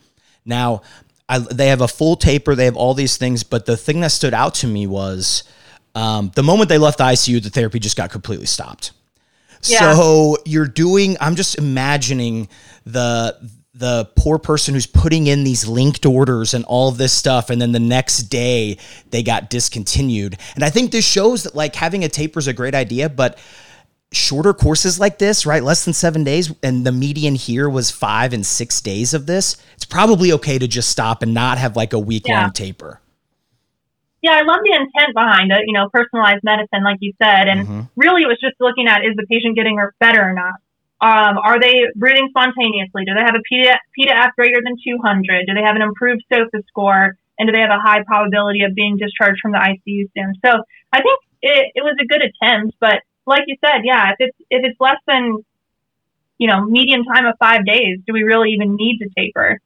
Now, 0.46 0.84
I, 1.28 1.40
they 1.40 1.70
have 1.70 1.82
a 1.82 1.88
full 1.88 2.18
taper. 2.18 2.54
They 2.54 2.66
have 2.66 2.78
all 2.78 2.94
these 2.94 3.18
things, 3.18 3.44
but 3.44 3.66
the 3.66 3.78
thing 3.78 4.02
that 4.02 4.12
stood 4.12 4.36
out 4.36 4.54
to 4.56 4.68
me 4.68 4.86
was. 4.86 5.44
Um, 5.96 6.32
the 6.36 6.44
moment 6.44 6.70
they 6.70 6.78
left 6.78 6.98
the 6.98 7.04
ICU, 7.06 7.44
the 7.44 7.50
therapy 7.50 7.80
just 7.80 7.98
got 7.98 8.12
completely 8.12 8.46
stopped. 8.46 8.92
Yeah. 9.64 9.94
So 9.94 10.38
you're 10.46 10.68
doing. 10.68 11.18
I'm 11.20 11.36
just 11.36 11.58
imagining 11.58 12.50
the 12.86 13.38
the 13.74 14.10
poor 14.18 14.38
person 14.38 14.74
who's 14.74 14.86
putting 14.86 15.28
in 15.28 15.44
these 15.44 15.68
linked 15.68 16.06
orders 16.06 16.54
and 16.54 16.66
all 16.66 16.92
this 16.92 17.14
stuff 17.14 17.50
and 17.50 17.62
then 17.62 17.72
the 17.72 17.80
next 17.80 18.24
day 18.24 18.78
they 19.12 19.24
got 19.24 19.50
discontinued 19.50 20.38
and 20.56 20.64
i 20.64 20.70
think 20.70 20.92
this 20.92 21.06
shows 21.06 21.44
that 21.44 21.56
like 21.56 21.74
having 21.74 22.04
a 22.04 22.10
taper 22.10 22.38
is 22.38 22.48
a 22.48 22.54
great 22.54 22.76
idea 22.76 23.08
but 23.08 23.40
shorter 24.12 24.54
courses 24.54 25.00
like 25.00 25.18
this 25.20 25.46
right 25.46 25.64
less 25.64 25.86
than 25.86 25.94
seven 25.94 26.26
days 26.26 26.54
and 26.62 26.86
the 26.86 26.92
median 26.92 27.34
here 27.34 27.70
was 27.70 27.90
five 27.90 28.34
and 28.34 28.46
six 28.46 28.82
days 28.82 29.14
of 29.14 29.26
this 29.26 29.56
it's 29.74 29.86
probably 29.86 30.34
okay 30.34 30.60
to 30.60 30.68
just 30.68 30.90
stop 30.90 31.24
and 31.24 31.34
not 31.34 31.58
have 31.58 31.78
like 31.78 31.94
a 31.94 32.00
week 32.00 32.28
long 32.28 32.44
yeah. 32.44 32.50
taper 32.50 33.00
yeah, 34.22 34.34
I 34.34 34.42
love 34.44 34.62
the 34.64 34.74
intent 34.74 35.14
behind 35.14 35.52
it, 35.52 35.66
you 35.66 35.74
know, 35.74 35.90
personalized 35.90 36.44
medicine, 36.44 36.84
like 36.84 36.98
you 37.02 37.14
said. 37.22 37.48
And 37.48 37.68
mm-hmm. 37.68 37.82
really, 37.96 38.22
it 38.24 38.28
was 38.28 38.40
just 38.40 38.56
looking 38.60 38.88
at 38.88 39.02
is 39.02 39.16
the 39.16 39.26
patient 39.26 39.56
getting 39.56 39.82
better 40.00 40.22
or 40.22 40.34
not? 40.34 40.62
Um, 41.02 41.42
are 41.42 41.60
they 41.60 41.90
breathing 41.96 42.30
spontaneously? 42.30 43.06
Do 43.06 43.14
they 43.18 43.26
have 43.26 43.34
a 43.34 43.42
PDAF 43.50 44.38
greater 44.38 44.62
than 44.64 44.78
200? 44.78 45.48
Do 45.48 45.54
they 45.54 45.66
have 45.66 45.76
an 45.76 45.82
improved 45.82 46.24
SOFA 46.32 46.62
score? 46.68 47.18
And 47.40 47.48
do 47.48 47.52
they 47.52 47.62
have 47.62 47.74
a 47.74 47.82
high 47.82 48.04
probability 48.04 48.62
of 48.62 48.76
being 48.76 48.98
discharged 48.98 49.40
from 49.42 49.54
the 49.54 49.58
ICU 49.58 50.12
soon? 50.14 50.36
So 50.46 50.62
I 50.94 51.02
think 51.02 51.20
it, 51.42 51.72
it 51.74 51.82
was 51.82 51.98
a 52.00 52.06
good 52.06 52.22
attempt, 52.22 52.78
but 52.80 53.02
like 53.26 53.44
you 53.48 53.56
said, 53.66 53.82
yeah, 53.84 54.12
if 54.12 54.18
it's 54.20 54.38
if 54.50 54.62
it's 54.64 54.80
less 54.80 55.00
than 55.08 55.44
you 56.38 56.48
know 56.48 56.66
median 56.66 57.04
time 57.06 57.26
of 57.26 57.36
five 57.40 57.66
days, 57.66 58.00
do 58.06 58.14
we 58.14 58.24
really 58.24 58.52
even 58.52 58.76
need 58.76 59.00
to 59.00 59.10
taper? 59.18 59.60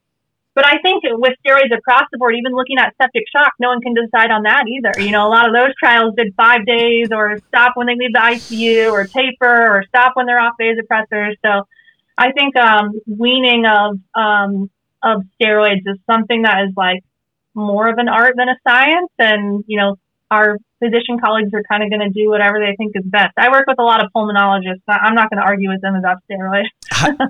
But 0.56 0.64
I 0.64 0.78
think 0.82 1.04
with 1.04 1.34
steroids 1.46 1.76
across 1.76 2.04
the 2.10 2.16
board, 2.16 2.34
even 2.34 2.52
looking 2.52 2.78
at 2.78 2.94
septic 3.00 3.24
shock, 3.30 3.52
no 3.60 3.68
one 3.68 3.82
can 3.82 3.92
decide 3.92 4.30
on 4.30 4.44
that 4.44 4.64
either. 4.66 4.90
You 4.98 5.10
know, 5.10 5.28
a 5.28 5.28
lot 5.28 5.46
of 5.46 5.54
those 5.54 5.74
trials 5.78 6.14
did 6.16 6.32
five 6.34 6.64
days 6.64 7.08
or 7.12 7.38
stop 7.48 7.72
when 7.74 7.86
they 7.86 7.94
leave 7.94 8.14
the 8.14 8.20
ICU 8.20 8.90
or 8.90 9.04
taper 9.04 9.76
or 9.76 9.84
stop 9.86 10.12
when 10.14 10.24
they're 10.24 10.40
off 10.40 10.54
vasopressors. 10.58 11.34
So 11.44 11.68
I 12.16 12.32
think 12.32 12.56
um, 12.56 12.98
weaning 13.06 13.66
of 13.66 13.98
um, 14.14 14.70
of 15.02 15.24
steroids 15.38 15.82
is 15.84 15.98
something 16.10 16.42
that 16.42 16.64
is 16.66 16.72
like 16.74 17.04
more 17.52 17.88
of 17.90 17.98
an 17.98 18.08
art 18.08 18.32
than 18.38 18.48
a 18.48 18.56
science. 18.66 19.10
And, 19.18 19.62
you 19.66 19.78
know, 19.78 19.96
our 20.30 20.56
physician 20.78 21.20
colleagues 21.22 21.50
are 21.52 21.64
kind 21.70 21.82
of 21.82 21.90
going 21.90 22.00
to 22.00 22.08
do 22.10 22.30
whatever 22.30 22.60
they 22.60 22.74
think 22.76 22.92
is 22.94 23.04
best. 23.04 23.34
I 23.36 23.50
work 23.50 23.66
with 23.66 23.78
a 23.78 23.84
lot 23.84 24.02
of 24.02 24.10
pulmonologists. 24.16 24.80
I'm 24.88 25.14
not 25.14 25.28
going 25.28 25.38
to 25.38 25.46
argue 25.46 25.68
with 25.68 25.82
them 25.82 25.96
about 25.96 26.16
steroids. 26.30 26.64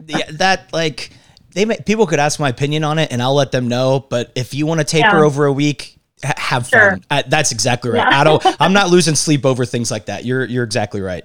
yeah, 0.06 0.30
that 0.30 0.72
like 0.72 1.10
they 1.56 1.64
may, 1.64 1.78
people 1.78 2.06
could 2.06 2.18
ask 2.18 2.38
my 2.38 2.50
opinion 2.50 2.84
on 2.84 2.98
it 2.98 3.10
and 3.10 3.22
I'll 3.22 3.34
let 3.34 3.50
them 3.50 3.66
know. 3.66 4.06
But 4.10 4.30
if 4.34 4.52
you 4.52 4.66
want 4.66 4.80
to 4.80 4.84
taper 4.84 5.16
yeah. 5.16 5.24
over 5.24 5.46
a 5.46 5.52
week, 5.52 5.98
ha- 6.22 6.34
have 6.36 6.68
sure. 6.68 6.90
fun. 6.90 7.04
I, 7.10 7.22
that's 7.22 7.50
exactly 7.50 7.90
right. 7.90 8.06
Yeah. 8.06 8.20
I 8.20 8.24
don't. 8.24 8.44
I'm 8.60 8.74
not 8.74 8.90
losing 8.90 9.14
sleep 9.14 9.46
over 9.46 9.64
things 9.64 9.90
like 9.90 10.06
that. 10.06 10.26
You're 10.26 10.44
you're 10.44 10.64
exactly 10.64 11.00
right. 11.00 11.24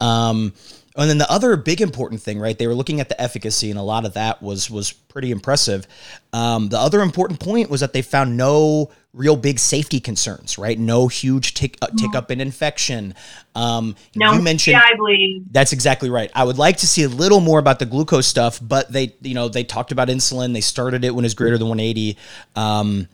Um, 0.00 0.52
and 0.96 1.08
then 1.08 1.18
the 1.18 1.30
other 1.30 1.56
big 1.56 1.80
important 1.80 2.20
thing, 2.20 2.38
right? 2.38 2.58
They 2.58 2.66
were 2.66 2.74
looking 2.74 3.00
at 3.00 3.08
the 3.08 3.20
efficacy, 3.20 3.70
and 3.70 3.78
a 3.78 3.82
lot 3.82 4.04
of 4.04 4.14
that 4.14 4.42
was 4.42 4.70
was 4.70 4.92
pretty 4.92 5.30
impressive. 5.30 5.86
Um, 6.32 6.68
the 6.68 6.78
other 6.78 7.00
important 7.00 7.40
point 7.40 7.70
was 7.70 7.80
that 7.80 7.92
they 7.92 8.02
found 8.02 8.36
no 8.36 8.90
real 9.14 9.36
big 9.36 9.58
safety 9.58 10.00
concerns, 10.00 10.58
right? 10.58 10.78
No 10.78 11.08
huge 11.08 11.54
tick 11.54 11.78
uh, 11.82 11.88
tick 11.96 12.14
up 12.14 12.30
in 12.30 12.40
infection. 12.40 13.14
Um, 13.54 13.96
no, 14.14 14.34
you 14.34 14.42
mentioned 14.42 14.76
GI 14.76 14.96
bleed. 14.96 15.44
That's 15.50 15.72
exactly 15.72 16.10
right. 16.10 16.30
I 16.34 16.44
would 16.44 16.58
like 16.58 16.78
to 16.78 16.86
see 16.86 17.04
a 17.04 17.08
little 17.08 17.40
more 17.40 17.58
about 17.58 17.78
the 17.78 17.86
glucose 17.86 18.26
stuff, 18.26 18.58
but 18.60 18.92
they, 18.92 19.14
you 19.22 19.34
know, 19.34 19.48
they 19.48 19.64
talked 19.64 19.92
about 19.92 20.08
insulin. 20.08 20.52
They 20.52 20.60
started 20.60 21.04
it 21.04 21.14
when 21.14 21.24
it's 21.24 21.34
greater 21.34 21.56
than 21.58 21.68
180. 21.68 22.18
Um, 22.56 23.08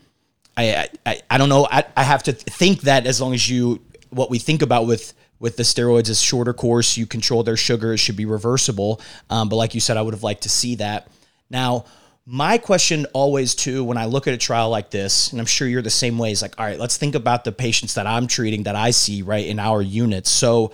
I, 0.57 0.88
I, 1.07 1.23
I 1.31 1.38
don't 1.38 1.49
know. 1.49 1.68
I, 1.71 1.85
I 1.97 2.03
have 2.03 2.25
to 2.25 2.33
think 2.33 2.83
that 2.83 3.07
as 3.07 3.21
long 3.21 3.35
as 3.35 3.49
you, 3.49 3.81
what 4.11 4.31
we 4.31 4.38
think 4.38 4.62
about 4.62 4.87
with 4.87 5.14
with 5.40 5.57
the 5.57 5.62
steroids 5.62 6.09
is 6.09 6.20
shorter 6.20 6.53
course. 6.53 6.96
You 6.96 7.07
control 7.07 7.42
their 7.42 7.57
sugar. 7.57 7.92
It 7.92 7.98
should 7.98 8.16
be 8.16 8.27
reversible. 8.27 9.01
Um, 9.31 9.48
but 9.48 9.57
like 9.57 9.74
you 9.74 9.81
said, 9.81 9.96
I 9.96 10.03
would 10.03 10.14
have 10.14 10.22
liked 10.22 10.42
to 10.42 10.48
see 10.48 10.77
that. 10.77 11.09
Now, 11.51 11.85
my 12.31 12.59
question 12.59 13.07
always 13.14 13.55
too, 13.55 13.83
when 13.85 13.96
I 13.96 14.05
look 14.05 14.27
at 14.27 14.35
a 14.35 14.38
trial 14.38 14.68
like 14.68 14.90
this, 14.90 15.33
and 15.33 15.40
I'm 15.40 15.46
sure 15.46 15.66
you're 15.66 15.81
the 15.81 15.88
same 15.88 16.18
way, 16.18 16.31
is 16.31 16.42
like, 16.42 16.61
all 16.61 16.66
right, 16.66 16.79
let's 16.79 16.98
think 16.98 17.14
about 17.14 17.44
the 17.44 17.53
patients 17.53 17.94
that 17.94 18.07
I'm 18.07 18.27
treating 18.27 18.64
that 18.64 18.77
I 18.77 18.90
see 18.90 19.22
right 19.22 19.46
in 19.46 19.59
our 19.59 19.81
units. 19.81 20.29
So 20.29 20.72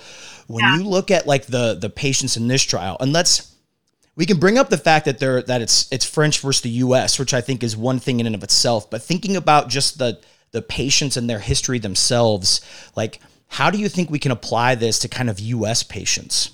when 0.48 0.64
yeah. 0.64 0.78
you 0.78 0.84
look 0.84 1.12
at 1.12 1.28
like 1.28 1.46
the 1.46 1.74
the 1.80 1.90
patients 1.90 2.36
in 2.36 2.48
this 2.48 2.62
trial, 2.62 2.96
and 2.98 3.12
let's 3.12 3.54
we 4.16 4.26
can 4.26 4.38
bring 4.38 4.58
up 4.58 4.68
the 4.68 4.78
fact 4.78 5.04
that 5.04 5.18
they're 5.18 5.42
that 5.42 5.62
it's 5.62 5.90
it's 5.92 6.04
French 6.04 6.40
versus 6.40 6.62
the 6.62 6.70
US, 6.70 7.20
which 7.20 7.32
I 7.32 7.40
think 7.40 7.62
is 7.62 7.76
one 7.76 8.00
thing 8.00 8.18
in 8.18 8.26
and 8.26 8.34
of 8.34 8.42
itself. 8.42 8.90
But 8.90 9.02
thinking 9.02 9.36
about 9.36 9.68
just 9.68 9.98
the 9.98 10.20
the 10.50 10.62
patients 10.62 11.16
and 11.16 11.30
their 11.30 11.38
history 11.38 11.78
themselves, 11.78 12.60
like 12.96 13.20
how 13.54 13.70
do 13.70 13.78
you 13.78 13.88
think 13.88 14.10
we 14.10 14.18
can 14.18 14.32
apply 14.32 14.74
this 14.74 14.98
to 14.98 15.08
kind 15.08 15.30
of 15.30 15.38
US 15.38 15.84
patients? 15.84 16.50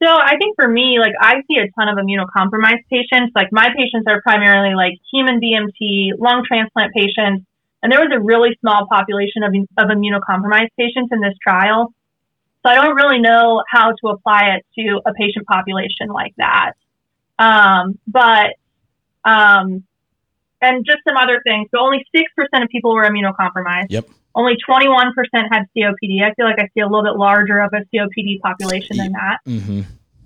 So 0.00 0.08
I 0.08 0.36
think 0.38 0.54
for 0.54 0.68
me, 0.68 0.98
like 1.00 1.12
I 1.20 1.42
see 1.48 1.58
a 1.58 1.68
ton 1.72 1.88
of 1.88 1.98
immunocompromised 1.98 2.86
patients. 2.88 3.32
Like 3.34 3.48
my 3.50 3.68
patients 3.76 4.06
are 4.08 4.22
primarily 4.22 4.76
like 4.76 4.94
heme 5.12 5.28
BMT, 5.42 6.12
lung 6.18 6.44
transplant 6.46 6.94
patients, 6.94 7.44
and 7.82 7.92
there 7.92 7.98
was 7.98 8.10
a 8.14 8.20
really 8.20 8.56
small 8.60 8.86
population 8.88 9.42
of, 9.42 9.52
of 9.76 9.90
immunocompromised 9.90 10.70
patients 10.78 11.10
in 11.10 11.20
this 11.20 11.34
trial. 11.42 11.92
So 12.62 12.70
I 12.70 12.76
don't 12.76 12.94
really 12.94 13.20
know 13.20 13.64
how 13.68 13.90
to 13.90 14.08
apply 14.08 14.56
it 14.56 14.66
to 14.78 15.00
a 15.04 15.12
patient 15.14 15.46
population 15.46 16.08
like 16.14 16.32
that. 16.36 16.74
Um, 17.40 17.98
but 18.06 18.54
um, 19.24 19.82
and 20.62 20.86
just 20.86 20.98
some 21.08 21.16
other 21.16 21.40
things. 21.42 21.68
So 21.74 21.80
only 21.80 22.06
six 22.14 22.30
percent 22.36 22.62
of 22.62 22.70
people 22.70 22.94
were 22.94 23.02
immunocompromised. 23.02 23.86
Yep. 23.90 24.08
Only 24.34 24.56
21% 24.68 25.12
had 25.50 25.66
COPD. 25.76 26.22
I 26.22 26.34
feel 26.34 26.46
like 26.46 26.58
I 26.58 26.68
see 26.74 26.80
a 26.80 26.86
little 26.86 27.02
bit 27.02 27.16
larger 27.16 27.58
of 27.60 27.72
a 27.72 27.84
COPD 27.94 28.40
population 28.40 28.96
than 28.96 29.12
that. 29.12 29.38
Mm-hmm. 29.46 29.80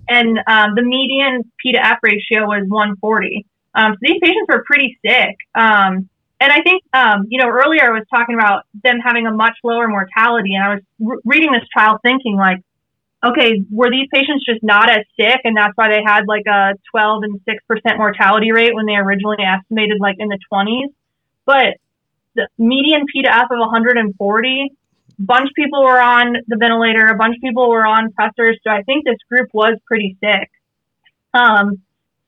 And 0.07 0.39
um, 0.47 0.75
the 0.75 0.83
median 0.83 1.51
P 1.61 1.71
to 1.71 1.83
F 1.83 1.97
ratio 2.03 2.45
was 2.45 2.63
140. 2.67 3.45
Um, 3.73 3.93
so 3.93 3.97
these 4.01 4.19
patients 4.21 4.45
were 4.47 4.63
pretty 4.65 4.97
sick. 5.05 5.35
Um, 5.55 6.09
and 6.39 6.51
I 6.51 6.61
think, 6.61 6.83
um, 6.93 7.25
you 7.29 7.39
know, 7.39 7.49
earlier 7.49 7.83
I 7.83 7.89
was 7.89 8.05
talking 8.13 8.35
about 8.35 8.63
them 8.83 8.99
having 9.03 9.25
a 9.25 9.31
much 9.31 9.57
lower 9.63 9.87
mortality. 9.87 10.53
And 10.53 10.63
I 10.63 10.73
was 10.75 10.83
re- 10.99 11.21
reading 11.25 11.51
this 11.53 11.67
trial 11.73 11.97
thinking, 12.03 12.35
like, 12.35 12.59
okay, 13.25 13.63
were 13.71 13.89
these 13.89 14.07
patients 14.13 14.45
just 14.45 14.61
not 14.61 14.89
as 14.89 15.05
sick? 15.19 15.41
And 15.43 15.57
that's 15.57 15.73
why 15.75 15.89
they 15.89 16.01
had 16.05 16.27
like 16.27 16.45
a 16.45 16.73
12 16.91 17.23
and 17.23 17.41
6% 17.41 17.97
mortality 17.97 18.51
rate 18.51 18.75
when 18.75 18.85
they 18.85 18.95
originally 18.95 19.43
estimated 19.43 19.97
like 19.99 20.17
in 20.19 20.27
the 20.27 20.39
20s. 20.51 20.93
But 21.45 21.77
the 22.35 22.47
median 22.57 23.05
P 23.11 23.23
to 23.23 23.33
F 23.33 23.45
of 23.51 23.59
140. 23.59 24.71
A 25.17 25.21
bunch 25.21 25.49
of 25.49 25.55
people 25.55 25.83
were 25.83 25.99
on 25.99 26.33
the 26.47 26.57
ventilator. 26.57 27.07
A 27.07 27.15
bunch 27.15 27.35
of 27.35 27.41
people 27.41 27.69
were 27.69 27.85
on 27.85 28.11
pressors. 28.11 28.55
So 28.63 28.69
I 28.71 28.83
think 28.83 29.05
this 29.05 29.17
group 29.29 29.49
was 29.53 29.77
pretty 29.87 30.17
sick. 30.21 30.49
Um, 31.33 31.81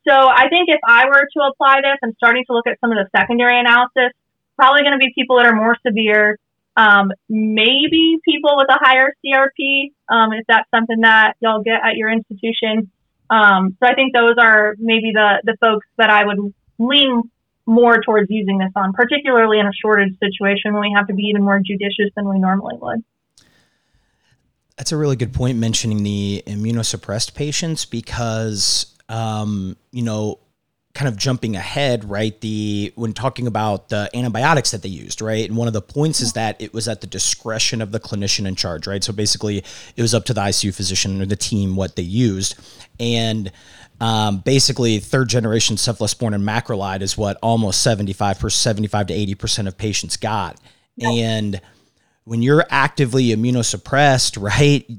so 0.08 0.14
I 0.14 0.48
think 0.50 0.70
if 0.70 0.80
I 0.86 1.06
were 1.08 1.28
to 1.34 1.52
apply 1.52 1.82
this, 1.82 1.98
I'm 2.02 2.14
starting 2.16 2.44
to 2.48 2.54
look 2.54 2.68
at 2.68 2.80
some 2.80 2.92
of 2.92 2.98
the 2.98 3.10
secondary 3.18 3.60
analysis. 3.60 4.16
Probably 4.56 4.82
going 4.82 4.94
to 4.94 5.00
be 5.00 5.12
people 5.14 5.38
that 5.38 5.46
are 5.46 5.56
more 5.56 5.76
severe. 5.86 6.40
Um, 6.78 7.12
maybe 7.28 8.20
people 8.24 8.56
with 8.56 8.68
a 8.70 8.78
higher 8.80 9.12
CRP, 9.26 9.92
um, 10.10 10.32
if 10.34 10.46
that's 10.48 10.70
something 10.72 11.02
that 11.02 11.34
y'all 11.40 11.62
get 11.62 11.82
at 11.84 11.96
your 11.96 12.10
institution. 12.10 12.92
Um, 13.30 13.76
so 13.80 13.90
I 13.90 13.96
think 13.96 14.14
those 14.14 14.36
are 14.40 14.76
maybe 14.80 15.12
the, 15.14 15.42
the 15.44 15.58
folks 15.60 15.88
that 15.98 16.10
I 16.10 16.26
would 16.26 16.54
lean 16.80 17.24
more 17.68 18.02
towards 18.02 18.28
using 18.30 18.58
this 18.58 18.72
on, 18.76 18.94
particularly 18.94 19.60
in 19.60 19.68
a 19.68 19.74
shortage 19.74 20.14
situation 20.24 20.74
when 20.74 20.82
we 20.82 20.94
have 20.96 21.06
to 21.08 21.14
be 21.14 21.24
even 21.24 21.44
more 21.44 21.60
judicious 21.60 22.12
than 22.16 22.28
we 22.28 22.40
normally 22.40 22.76
would. 22.82 23.04
That's 24.78 24.92
a 24.92 24.98
really 24.98 25.16
good 25.16 25.34
point 25.34 25.58
mentioning 25.58 26.04
the 26.04 26.44
immunosuppressed 26.48 27.36
patients 27.36 27.86
because, 27.86 28.96
um, 29.10 29.76
you 29.92 30.04
know, 30.04 30.40
kind 30.98 31.08
of 31.08 31.16
jumping 31.16 31.56
ahead, 31.56 32.10
right? 32.10 32.42
The 32.42 32.92
when 32.96 33.14
talking 33.14 33.46
about 33.46 33.90
the 33.90 34.10
antibiotics 34.16 34.72
that 34.72 34.82
they 34.82 34.90
used, 34.90 35.22
right? 35.22 35.48
And 35.48 35.56
one 35.56 35.68
of 35.68 35.74
the 35.74 35.82
points 35.82 36.22
is 36.22 36.34
that 36.34 36.60
it 36.60 36.74
was 36.74 36.88
at 36.88 37.02
the 37.02 37.08
discretion 37.08 37.84
of 37.84 37.92
the 37.92 38.00
clinician 38.00 38.48
in 38.48 38.56
charge, 38.56 38.88
right? 38.88 39.04
So 39.04 39.14
basically, 39.14 39.64
it 39.96 40.02
was 40.02 40.16
up 40.16 40.26
to 40.26 40.34
the 40.34 40.42
ICU 40.42 40.74
physician 40.74 41.22
or 41.22 41.28
the 41.28 41.36
team 41.36 41.76
what 41.76 41.96
they 41.96 42.02
used, 42.02 42.56
and 43.00 43.52
um, 44.02 44.40
basically, 44.40 44.98
third 44.98 45.30
generation 45.30 45.76
cephalosporin 45.76 46.34
and 46.34 46.44
macrolide 46.44 47.02
is 47.02 47.16
what 47.16 47.38
almost 47.44 47.84
75 47.84 48.40
per 48.40 48.50
75 48.50 49.08
to 49.08 49.14
80 49.14 49.36
percent 49.36 49.68
of 49.68 49.78
patients 49.78 50.18
got, 50.18 50.60
and 51.00 51.62
when 52.24 52.42
you're 52.42 52.66
actively 52.72 53.28
immunosuppressed, 53.28 54.42
right? 54.42 54.90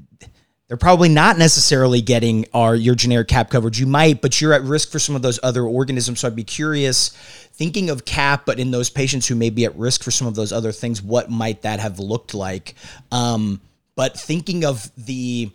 They're 0.69 0.77
probably 0.77 1.09
not 1.09 1.37
necessarily 1.37 1.99
getting 1.99 2.45
our 2.53 2.75
your 2.75 2.93
generic 2.93 3.27
cap 3.27 3.49
coverage. 3.49 3.79
You 3.79 3.87
might, 3.87 4.21
but 4.21 4.39
you're 4.39 4.53
at 4.53 4.61
risk 4.61 4.91
for 4.91 4.99
some 4.99 5.15
of 5.15 5.23
those 5.23 5.39
other 5.41 5.63
organisms. 5.63 6.19
So 6.19 6.27
I'd 6.27 6.35
be 6.35 6.43
curious, 6.43 7.09
thinking 7.09 7.89
of 7.89 8.05
cap, 8.05 8.43
but 8.45 8.59
in 8.59 8.69
those 8.69 8.91
patients 8.91 9.27
who 9.27 9.33
may 9.33 9.49
be 9.49 9.65
at 9.65 9.75
risk 9.75 10.03
for 10.03 10.11
some 10.11 10.27
of 10.27 10.35
those 10.35 10.53
other 10.53 10.71
things, 10.71 11.01
what 11.01 11.29
might 11.29 11.63
that 11.63 11.79
have 11.79 11.99
looked 11.99 12.35
like? 12.35 12.75
Um, 13.11 13.61
but 13.95 14.17
thinking 14.17 14.63
of 14.63 14.91
the 14.95 15.51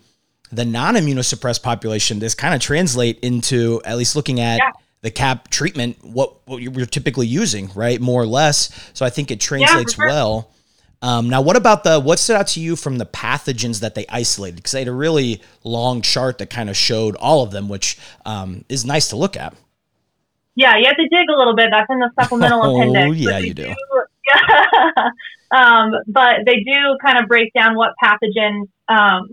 the 0.50 0.64
non-immunosuppressed 0.64 1.62
population, 1.62 2.18
this 2.18 2.34
kind 2.34 2.52
of 2.52 2.60
translate 2.60 3.20
into 3.20 3.80
at 3.84 3.96
least 3.96 4.16
looking 4.16 4.40
at 4.40 4.58
yeah. 4.58 4.72
the 5.02 5.12
cap 5.12 5.48
treatment, 5.48 5.96
what 6.02 6.44
what 6.48 6.60
you're 6.60 6.86
typically 6.86 7.28
using, 7.28 7.70
right? 7.76 8.00
More 8.00 8.22
or 8.22 8.26
less. 8.26 8.90
So 8.94 9.06
I 9.06 9.10
think 9.10 9.30
it 9.30 9.38
translates 9.38 9.92
yeah, 9.92 9.96
sure. 9.96 10.06
well. 10.08 10.50
Um, 11.04 11.28
now, 11.28 11.42
what 11.42 11.54
about 11.54 11.84
the 11.84 12.00
what 12.00 12.18
stood 12.18 12.36
out 12.36 12.46
to 12.48 12.60
you 12.60 12.76
from 12.76 12.96
the 12.96 13.04
pathogens 13.04 13.80
that 13.80 13.94
they 13.94 14.06
isolated? 14.08 14.56
Because 14.56 14.72
they 14.72 14.78
had 14.78 14.88
a 14.88 14.92
really 14.92 15.42
long 15.62 16.00
chart 16.00 16.38
that 16.38 16.48
kind 16.48 16.70
of 16.70 16.78
showed 16.78 17.14
all 17.16 17.42
of 17.42 17.50
them, 17.50 17.68
which 17.68 17.98
um, 18.24 18.64
is 18.70 18.86
nice 18.86 19.08
to 19.08 19.16
look 19.16 19.36
at. 19.36 19.54
Yeah, 20.54 20.78
you 20.78 20.86
have 20.86 20.96
to 20.96 21.06
dig 21.08 21.28
a 21.28 21.36
little 21.36 21.54
bit. 21.54 21.68
That's 21.70 21.90
in 21.90 21.98
the 21.98 22.10
supplemental 22.18 22.62
oh, 22.64 22.76
appendix. 22.80 23.06
Oh, 23.06 23.12
yeah, 23.12 23.36
you 23.36 23.52
do. 23.52 23.64
do 23.66 23.74
yeah. 24.28 25.10
um, 25.54 25.92
but 26.06 26.46
they 26.46 26.64
do 26.64 26.96
kind 27.04 27.18
of 27.18 27.28
break 27.28 27.52
down 27.52 27.76
what 27.76 27.92
pathogens, 28.02 28.68
um, 28.88 29.28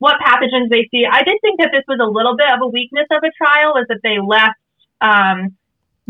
what 0.00 0.16
pathogens 0.20 0.68
they 0.68 0.86
see. 0.90 1.06
I 1.10 1.22
did 1.22 1.38
think 1.40 1.60
that 1.60 1.70
this 1.72 1.84
was 1.88 1.98
a 2.02 2.06
little 2.06 2.36
bit 2.36 2.50
of 2.50 2.60
a 2.60 2.66
weakness 2.66 3.06
of 3.10 3.22
a 3.24 3.30
trial, 3.42 3.78
is 3.78 3.86
that 3.88 4.00
they 4.02 4.18
left 4.18 4.58
um, 5.00 5.56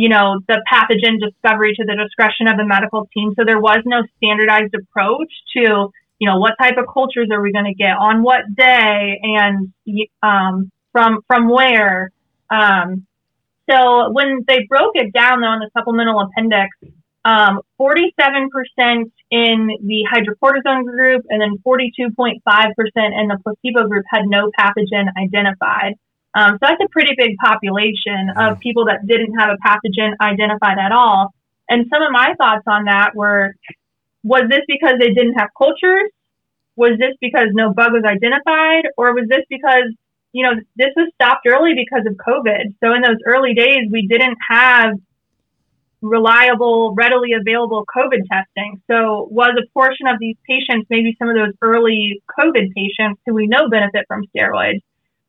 you 0.00 0.08
know, 0.08 0.40
the 0.48 0.64
pathogen 0.72 1.20
discovery 1.20 1.74
to 1.74 1.84
the 1.84 1.94
discretion 1.94 2.48
of 2.48 2.56
the 2.56 2.64
medical 2.64 3.06
team. 3.12 3.34
So 3.36 3.44
there 3.44 3.60
was 3.60 3.82
no 3.84 4.00
standardized 4.16 4.74
approach 4.74 5.30
to, 5.54 5.92
you 6.18 6.26
know, 6.26 6.38
what 6.38 6.54
type 6.58 6.78
of 6.78 6.86
cultures 6.90 7.28
are 7.30 7.42
we 7.42 7.52
going 7.52 7.66
to 7.66 7.74
get 7.74 7.98
on 7.98 8.22
what 8.22 8.40
day 8.56 9.20
and 9.22 9.74
um, 10.22 10.70
from 10.92 11.20
from 11.26 11.50
where. 11.50 12.12
Um, 12.48 13.06
so 13.68 14.10
when 14.12 14.42
they 14.48 14.64
broke 14.66 14.92
it 14.94 15.12
down 15.12 15.42
though 15.42 15.52
in 15.52 15.60
the 15.60 15.70
supplemental 15.76 16.18
appendix, 16.18 16.70
um, 17.26 17.60
47% 17.78 18.48
in 19.30 19.68
the 19.84 20.06
hydrocortisone 20.10 20.84
group 20.86 21.26
and 21.28 21.42
then 21.42 21.58
42.5% 21.58 22.40
in 22.40 23.28
the 23.28 23.36
placebo 23.44 23.86
group 23.86 24.06
had 24.08 24.22
no 24.24 24.50
pathogen 24.58 25.08
identified. 25.22 25.92
Um, 26.34 26.52
so 26.52 26.58
that's 26.62 26.80
a 26.80 26.88
pretty 26.90 27.14
big 27.16 27.36
population 27.42 28.30
of 28.36 28.56
mm. 28.56 28.60
people 28.60 28.86
that 28.86 29.06
didn't 29.06 29.34
have 29.38 29.50
a 29.50 29.58
pathogen 29.66 30.14
identified 30.20 30.78
at 30.78 30.92
all. 30.92 31.34
And 31.68 31.86
some 31.92 32.02
of 32.02 32.12
my 32.12 32.34
thoughts 32.38 32.64
on 32.66 32.84
that 32.84 33.14
were, 33.14 33.54
was 34.22 34.44
this 34.48 34.62
because 34.68 34.94
they 34.98 35.12
didn't 35.12 35.34
have 35.34 35.48
cultures? 35.56 36.10
Was 36.76 36.98
this 36.98 37.14
because 37.20 37.48
no 37.52 37.72
bug 37.72 37.92
was 37.92 38.04
identified? 38.04 38.84
Or 38.96 39.12
was 39.14 39.28
this 39.28 39.44
because, 39.48 39.92
you 40.32 40.44
know, 40.44 40.54
this 40.76 40.90
was 40.96 41.10
stopped 41.14 41.46
early 41.46 41.74
because 41.74 42.06
of 42.06 42.14
COVID? 42.14 42.74
So 42.82 42.94
in 42.94 43.02
those 43.02 43.18
early 43.26 43.54
days, 43.54 43.88
we 43.90 44.06
didn't 44.06 44.38
have 44.48 44.94
reliable, 46.02 46.94
readily 46.94 47.32
available 47.38 47.84
COVID 47.94 48.26
testing. 48.30 48.80
So 48.90 49.28
was 49.30 49.52
a 49.58 49.66
portion 49.72 50.06
of 50.06 50.18
these 50.18 50.36
patients, 50.46 50.86
maybe 50.88 51.14
some 51.18 51.28
of 51.28 51.36
those 51.36 51.54
early 51.60 52.22
COVID 52.38 52.72
patients 52.74 53.20
who 53.26 53.34
we 53.34 53.46
know 53.46 53.68
benefit 53.68 54.06
from 54.08 54.24
steroids, 54.34 54.80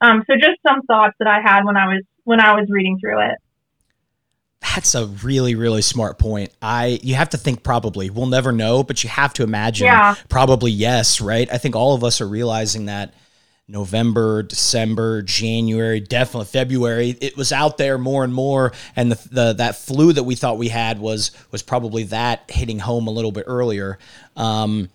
um, 0.01 0.23
so 0.27 0.35
just 0.35 0.59
some 0.67 0.81
thoughts 0.83 1.15
that 1.19 1.27
I 1.27 1.41
had 1.41 1.63
when 1.63 1.77
I 1.77 1.87
was 1.87 2.03
when 2.23 2.39
I 2.39 2.53
was 2.59 2.67
reading 2.69 2.97
through 2.99 3.21
it. 3.21 3.37
That's 4.61 4.93
a 4.93 5.07
really, 5.07 5.55
really 5.55 5.81
smart 5.81 6.19
point. 6.19 6.51
I 6.61 6.99
you 7.01 7.15
have 7.15 7.29
to 7.29 7.37
think 7.37 7.63
probably. 7.63 8.09
We'll 8.09 8.27
never 8.27 8.51
know, 8.51 8.83
but 8.83 9.03
you 9.03 9.09
have 9.09 9.33
to 9.33 9.43
imagine 9.43 9.85
yeah. 9.85 10.15
probably 10.29 10.71
yes, 10.71 11.21
right? 11.21 11.51
I 11.51 11.57
think 11.57 11.75
all 11.75 11.93
of 11.93 12.03
us 12.03 12.21
are 12.21 12.27
realizing 12.27 12.85
that 12.85 13.13
November, 13.67 14.43
December, 14.43 15.21
January, 15.21 15.99
definitely 15.99 16.45
February, 16.45 17.17
it 17.21 17.37
was 17.37 17.51
out 17.51 17.77
there 17.77 17.97
more 17.97 18.23
and 18.23 18.33
more 18.33 18.73
and 18.95 19.11
the, 19.11 19.29
the 19.29 19.53
that 19.53 19.75
flu 19.75 20.13
that 20.13 20.23
we 20.23 20.35
thought 20.35 20.57
we 20.57 20.69
had 20.69 20.99
was 20.99 21.31
was 21.51 21.63
probably 21.63 22.03
that 22.03 22.43
hitting 22.49 22.79
home 22.79 23.07
a 23.07 23.11
little 23.11 23.31
bit 23.31 23.45
earlier. 23.47 23.97
Um, 24.35 24.89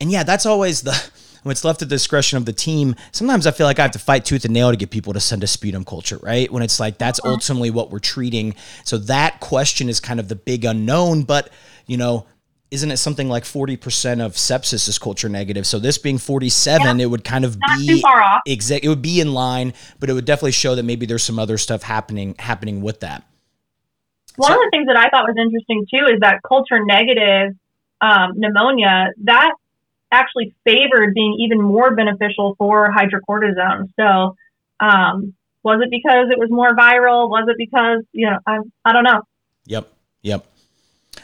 and 0.00 0.10
yeah, 0.10 0.22
that's 0.22 0.46
always 0.46 0.82
the 0.82 1.10
when 1.46 1.52
it's 1.52 1.64
left 1.64 1.80
at 1.80 1.88
the 1.88 1.94
discretion 1.94 2.36
of 2.38 2.44
the 2.44 2.52
team, 2.52 2.96
sometimes 3.12 3.46
I 3.46 3.52
feel 3.52 3.68
like 3.68 3.78
I 3.78 3.82
have 3.82 3.92
to 3.92 4.00
fight 4.00 4.24
tooth 4.24 4.44
and 4.44 4.52
nail 4.52 4.72
to 4.72 4.76
get 4.76 4.90
people 4.90 5.12
to 5.12 5.20
send 5.20 5.44
a 5.44 5.46
sputum 5.46 5.84
culture, 5.84 6.18
right? 6.20 6.50
When 6.50 6.60
it's 6.60 6.80
like 6.80 6.98
that's 6.98 7.20
uh-huh. 7.20 7.30
ultimately 7.30 7.70
what 7.70 7.92
we're 7.92 8.00
treating. 8.00 8.56
So 8.82 8.98
that 8.98 9.38
question 9.38 9.88
is 9.88 10.00
kind 10.00 10.18
of 10.18 10.26
the 10.26 10.34
big 10.34 10.64
unknown, 10.64 11.22
but 11.22 11.50
you 11.86 11.98
know, 11.98 12.26
isn't 12.72 12.90
it 12.90 12.96
something 12.96 13.28
like 13.28 13.44
40% 13.44 14.26
of 14.26 14.32
sepsis 14.32 14.88
is 14.88 14.98
culture 14.98 15.28
negative? 15.28 15.68
So 15.68 15.78
this 15.78 15.98
being 15.98 16.18
47, 16.18 16.98
yeah, 16.98 17.04
it 17.04 17.06
would 17.06 17.22
kind 17.22 17.44
of 17.44 17.56
be 17.60 18.02
exact 18.44 18.84
it 18.84 18.88
would 18.88 19.00
be 19.00 19.20
in 19.20 19.32
line, 19.32 19.72
but 20.00 20.10
it 20.10 20.14
would 20.14 20.24
definitely 20.24 20.50
show 20.50 20.74
that 20.74 20.82
maybe 20.82 21.06
there's 21.06 21.22
some 21.22 21.38
other 21.38 21.58
stuff 21.58 21.84
happening 21.84 22.34
happening 22.40 22.82
with 22.82 22.98
that. 23.00 23.22
One 24.34 24.50
so, 24.50 24.54
of 24.54 24.60
the 24.64 24.70
things 24.72 24.88
that 24.88 24.96
I 24.96 25.10
thought 25.10 25.28
was 25.28 25.36
interesting 25.38 25.86
too 25.94 26.12
is 26.12 26.18
that 26.22 26.40
culture 26.42 26.84
negative 26.84 27.52
um, 28.00 28.32
pneumonia 28.34 29.12
that 29.22 29.52
actually 30.12 30.54
favored 30.64 31.14
being 31.14 31.36
even 31.40 31.60
more 31.60 31.94
beneficial 31.94 32.54
for 32.58 32.92
hydrocortisone. 32.92 33.90
So, 33.98 34.36
um, 34.80 35.34
was 35.62 35.80
it 35.82 35.90
because 35.90 36.28
it 36.30 36.38
was 36.38 36.50
more 36.50 36.70
viral? 36.70 37.28
Was 37.28 37.46
it 37.48 37.56
because 37.58 38.04
you 38.12 38.30
know 38.30 38.38
I 38.46 38.58
I 38.84 38.92
don't 38.92 39.04
know. 39.04 39.22
Yep, 39.66 39.92
yep. 40.22 40.46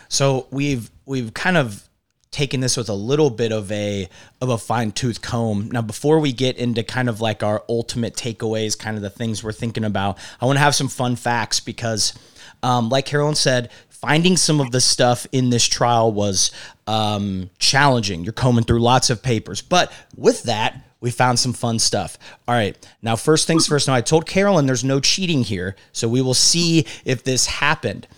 So 0.08 0.46
we've 0.50 0.90
we've 1.06 1.32
kind 1.32 1.56
of 1.56 1.88
taken 2.32 2.60
this 2.60 2.76
with 2.76 2.88
a 2.88 2.94
little 2.94 3.30
bit 3.30 3.52
of 3.52 3.70
a 3.70 4.08
of 4.40 4.48
a 4.48 4.58
fine 4.58 4.90
tooth 4.90 5.22
comb. 5.22 5.70
Now, 5.70 5.82
before 5.82 6.18
we 6.18 6.32
get 6.32 6.56
into 6.56 6.82
kind 6.82 7.08
of 7.08 7.20
like 7.20 7.42
our 7.42 7.62
ultimate 7.68 8.14
takeaways, 8.16 8.76
kind 8.76 8.96
of 8.96 9.02
the 9.02 9.10
things 9.10 9.44
we're 9.44 9.52
thinking 9.52 9.84
about, 9.84 10.18
I 10.40 10.46
want 10.46 10.56
to 10.56 10.60
have 10.60 10.74
some 10.74 10.88
fun 10.88 11.14
facts 11.14 11.60
because, 11.60 12.14
um, 12.62 12.88
like 12.88 13.06
Carolyn 13.06 13.34
said, 13.34 13.70
finding 14.02 14.36
some 14.36 14.60
of 14.60 14.72
the 14.72 14.80
stuff 14.80 15.28
in 15.30 15.48
this 15.48 15.64
trial 15.64 16.12
was 16.12 16.50
um, 16.88 17.48
challenging. 17.58 18.24
You're 18.24 18.32
combing 18.32 18.64
through 18.64 18.80
lots 18.80 19.10
of 19.10 19.22
papers. 19.22 19.62
But 19.62 19.92
with 20.16 20.42
that, 20.42 20.84
we 21.00 21.12
found 21.12 21.38
some 21.38 21.52
fun 21.52 21.78
stuff. 21.78 22.18
All 22.46 22.54
right. 22.54 22.76
Now, 23.00 23.14
first 23.14 23.46
things 23.46 23.66
first. 23.66 23.86
Now, 23.86 23.94
I 23.94 24.00
told 24.00 24.26
Carolyn 24.26 24.66
there's 24.66 24.84
no 24.84 24.98
cheating 24.98 25.44
here. 25.44 25.76
So 25.92 26.08
we 26.08 26.20
will 26.20 26.34
see 26.34 26.84
if 27.04 27.22
this 27.22 27.46
happened. 27.46 28.08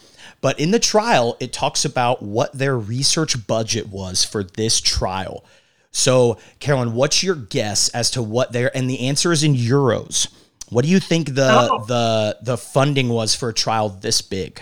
But 0.40 0.58
in 0.58 0.70
the 0.70 0.78
trial, 0.78 1.36
it 1.38 1.52
talks 1.52 1.84
about 1.84 2.22
what 2.22 2.52
their 2.52 2.78
research 2.78 3.46
budget 3.46 3.88
was 3.88 4.24
for 4.24 4.42
this 4.42 4.80
trial. 4.80 5.44
So, 5.92 6.38
Carolyn, 6.60 6.94
what's 6.94 7.22
your 7.22 7.36
guess 7.36 7.88
as 7.90 8.10
to 8.12 8.22
what 8.22 8.52
their 8.52 8.74
and 8.76 8.88
the 8.88 9.00
answer 9.06 9.32
is 9.32 9.44
in 9.44 9.54
euros. 9.54 10.28
What 10.70 10.84
do 10.84 10.90
you 10.90 10.98
think 10.98 11.34
the 11.34 11.68
oh. 11.70 11.84
the 11.84 12.38
the 12.42 12.56
funding 12.56 13.10
was 13.10 13.34
for 13.34 13.50
a 13.50 13.54
trial 13.54 13.90
this 13.90 14.20
big? 14.20 14.60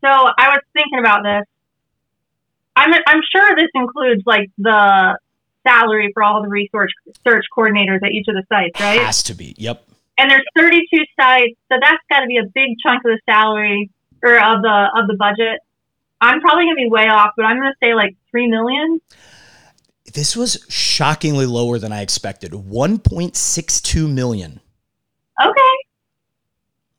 So 0.00 0.08
I 0.08 0.48
was 0.48 0.60
thinking 0.72 0.98
about 0.98 1.22
this. 1.22 1.44
I'm 2.76 2.92
I'm 3.06 3.20
sure 3.34 3.54
this 3.56 3.70
includes 3.74 4.22
like 4.26 4.50
the 4.56 5.18
salary 5.66 6.10
for 6.14 6.22
all 6.22 6.42
the 6.42 6.48
research 6.48 6.90
search 7.26 7.44
coordinators 7.56 8.02
at 8.02 8.10
each 8.10 8.26
of 8.28 8.34
the 8.34 8.44
sites, 8.48 8.80
right? 8.80 9.00
Has 9.00 9.22
to 9.24 9.34
be. 9.34 9.54
Yep. 9.58 9.86
And 10.18 10.30
there's 10.30 10.44
32 10.56 11.04
sites, 11.18 11.56
so 11.70 11.78
that's 11.80 12.02
got 12.10 12.20
to 12.20 12.26
be 12.26 12.36
a 12.36 12.44
big 12.44 12.76
chunk 12.82 13.04
of 13.04 13.12
the 13.12 13.20
salary 13.26 13.90
or 14.22 14.36
of 14.36 14.62
the 14.62 14.88
of 14.94 15.06
the 15.08 15.16
budget. 15.18 15.60
I'm 16.20 16.40
probably 16.40 16.64
gonna 16.64 16.76
be 16.76 16.88
way 16.88 17.08
off, 17.08 17.32
but 17.36 17.46
I'm 17.46 17.56
gonna 17.56 17.74
say 17.82 17.94
like 17.94 18.14
three 18.30 18.46
million. 18.46 19.00
This 20.12 20.36
was 20.36 20.64
shockingly 20.68 21.46
lower 21.46 21.78
than 21.78 21.92
I 21.92 22.02
expected. 22.02 22.50
1.62 22.50 24.12
million. 24.12 24.60
Okay. 25.40 25.76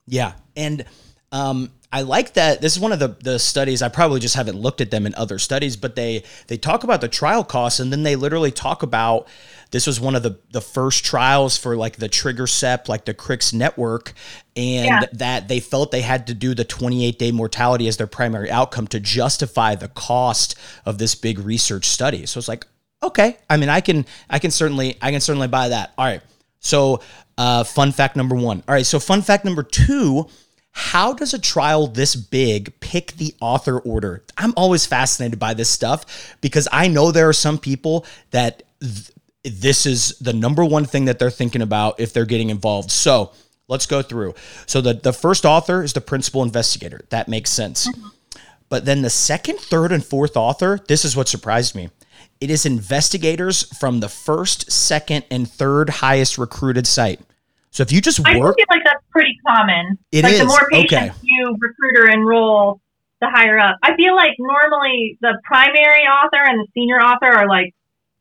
Yeah, 0.06 0.34
and 0.56 0.86
um, 1.32 1.72
I 1.94 2.04
like 2.04 2.34
that. 2.34 2.62
This 2.62 2.74
is 2.74 2.80
one 2.80 2.94
of 2.94 3.00
the, 3.00 3.10
the 3.22 3.38
studies. 3.38 3.82
I 3.82 3.89
probably 3.89 4.22
just 4.22 4.36
haven't 4.36 4.58
looked 4.58 4.80
at 4.80 4.91
them 4.91 5.06
in 5.06 5.13
other 5.15 5.38
studies, 5.38 5.76
but 5.76 5.96
they 5.96 6.24
they 6.48 6.58
talk 6.58 6.84
about 6.86 7.02
the 7.02 7.10
trial 7.10 7.44
costs, 7.44 7.80
and 7.80 7.91
then 7.91 8.04
they 8.04 8.15
literally 8.15 8.52
talk 8.52 8.82
about 8.82 9.28
this 9.72 9.88
was 9.88 10.00
one 10.00 10.15
of 10.15 10.24
the 10.24 10.39
the 10.52 10.62
first 10.62 11.04
trials 11.04 11.58
for 11.58 11.76
like 11.76 11.98
the 11.98 12.08
trigger 12.08 12.48
sep, 12.48 12.88
like 12.88 13.04
the 13.04 13.13
CRICS 13.13 13.54
network, 13.54 14.13
and 14.56 14.86
yeah. 14.86 15.06
that 15.13 15.50
they 15.50 15.60
felt 15.60 15.91
they 15.91 16.02
had 16.02 16.28
to 16.28 16.34
do 16.34 16.54
the 16.54 16.63
28 16.63 17.20
day 17.20 17.32
mortality 17.32 17.89
as 17.89 17.98
their 17.98 18.08
primary 18.08 18.50
outcome 18.50 18.88
to 18.88 19.00
justify 19.00 19.76
the 19.76 19.89
cost 19.89 20.56
of 20.86 20.98
this 20.98 21.15
big 21.15 21.39
research 21.39 21.86
study. 21.86 22.26
So 22.26 22.38
it's 22.38 22.48
like, 22.48 22.65
okay, 23.04 23.38
I 23.50 23.58
mean, 23.58 23.70
I 23.70 23.82
can 23.82 24.06
I 24.30 24.39
can 24.39 24.52
certainly 24.52 24.98
I 25.02 25.12
can 25.12 25.20
certainly 25.20 25.50
buy 25.50 25.70
that. 25.70 25.91
All 25.98 26.06
right, 26.06 26.22
so 26.60 27.02
uh, 27.38 27.65
fun 27.65 27.91
fact 27.91 28.15
number 28.15 28.36
one. 28.36 28.63
All 28.65 28.74
right, 28.74 28.86
so 28.86 28.98
fun 28.98 29.22
fact 29.22 29.44
number 29.44 29.63
two 29.63 30.30
how 30.72 31.14
does 31.14 31.34
a 31.34 31.40
trial 31.40 31.88
this 31.88 32.16
big 32.16 32.80
pick 32.80 33.14
the 33.14 33.36
author 33.42 33.80
order? 33.80 34.24
I'm 34.38 34.54
always 34.56 34.86
fascinated 34.86 35.38
by 35.40 35.54
this 35.54 35.70
stuff 35.70 36.36
because 36.42 36.68
I 36.72 36.88
know 36.88 37.12
there 37.12 37.30
are 37.30 37.34
some 37.34 37.58
people 37.58 38.06
that 38.32 38.64
th- 38.80 39.12
this 39.44 39.86
is 39.86 40.18
the 40.20 40.34
number 40.34 40.64
one 40.64 40.86
thing 40.86 41.06
that 41.06 41.20
they're 41.20 41.30
thinking 41.30 41.62
about 41.62 42.00
if 42.00 42.14
they're 42.14 42.26
getting 42.26 42.50
involved. 42.50 42.92
So 42.92 43.32
let's 43.68 43.86
go 43.86 44.02
through. 44.02 44.36
So 44.66 44.82
the, 44.82 44.94
the 44.94 45.14
first 45.14 45.46
author 45.46 45.84
is 45.84 45.94
the 45.94 46.02
principal 46.02 46.44
investigator. 46.44 47.02
That 47.10 47.28
makes 47.28 47.50
sense. 47.50 47.88
Mm-hmm. 47.88 48.08
But 48.70 48.86
then 48.86 49.02
the 49.02 49.10
second, 49.10 49.60
third, 49.60 49.92
and 49.92 50.06
fourth 50.06 50.38
author, 50.38 50.80
this 50.88 51.04
is 51.04 51.16
what 51.16 51.28
surprised 51.28 51.76
me. 51.76 51.90
It 52.40 52.50
is 52.50 52.66
investigators 52.66 53.64
from 53.78 54.00
the 54.00 54.08
first, 54.08 54.72
second, 54.72 55.26
and 55.30 55.50
third 55.50 55.90
highest 55.90 56.38
recruited 56.38 56.88
site. 56.88 57.20
So 57.72 57.84
if 57.84 57.92
you 57.92 58.02
just 58.02 58.20
I 58.28 58.38
work, 58.38 58.58
feel 58.58 58.66
like 58.70 58.84
that's 58.84 59.04
pretty 59.12 59.38
common. 59.48 59.98
It 60.12 60.24
like 60.24 60.34
is. 60.34 60.40
the 60.40 60.46
more 60.46 60.68
patients 60.72 60.94
Okay. 60.94 61.12
you 61.24 61.56
recruiter 61.60 62.10
enroll, 62.10 62.82
the 63.22 63.30
higher 63.30 63.58
up. 63.58 63.78
I 63.82 63.96
feel 63.96 64.16
like 64.16 64.34
normally 64.40 65.18
the 65.22 65.40
primary 65.46 66.04
author 66.04 66.44
and 66.44 66.60
the 66.60 66.68
senior 66.74 67.00
author 67.00 67.28
are 67.28 67.48
like 67.48 67.74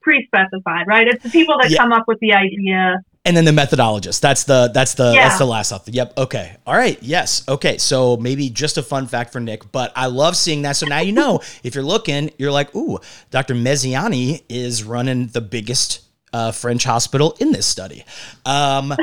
pre-specified, 0.03 0.87
right? 0.87 1.07
It's 1.09 1.23
the 1.23 1.31
people 1.31 1.57
that 1.61 1.71
Yeah. 1.71 1.79
come 1.79 1.93
up 1.93 2.05
with 2.07 2.19
the 2.21 2.33
idea. 2.33 3.01
and 3.27 3.37
then 3.37 3.45
the 3.45 3.51
methodologist. 3.51 4.21
That's 4.23 4.45
the 4.45 4.71
that's 4.73 4.95
the 4.95 5.13
Yeah. 5.15 5.29
that's 5.29 5.39
the 5.39 5.45
last 5.45 5.73
author. 5.73 5.91
Yep. 5.91 6.17
Okay. 6.17 6.57
All 6.67 6.75
right. 6.75 6.97
Yes. 7.03 7.43
Okay. 7.47 7.77
So 7.77 8.17
maybe 8.17 8.49
just 8.49 8.79
a 8.79 8.83
fun 8.83 9.07
fact 9.07 9.31
for 9.31 9.41
Nick, 9.41 9.71
but 9.73 9.93
I 9.95 10.07
love 10.07 10.37
seeing 10.39 10.63
that. 10.63 10.77
So 10.77 10.87
now 10.87 11.01
you 11.01 11.13
know 11.13 11.41
if 11.63 11.75
you're 11.75 11.85
looking, 11.85 12.31
you're 12.39 12.51
like, 12.51 12.75
ooh, 12.75 12.99
Dr. 13.31 13.55
Meziani 13.55 14.43
is 14.49 14.85
running 14.85 15.27
the 15.27 15.43
biggest 15.43 16.01
uh, 16.33 16.51
French 16.53 16.85
hospital 16.85 17.37
in 17.41 17.53
this 17.53 17.67
study. 17.67 18.05
Um, 18.47 18.95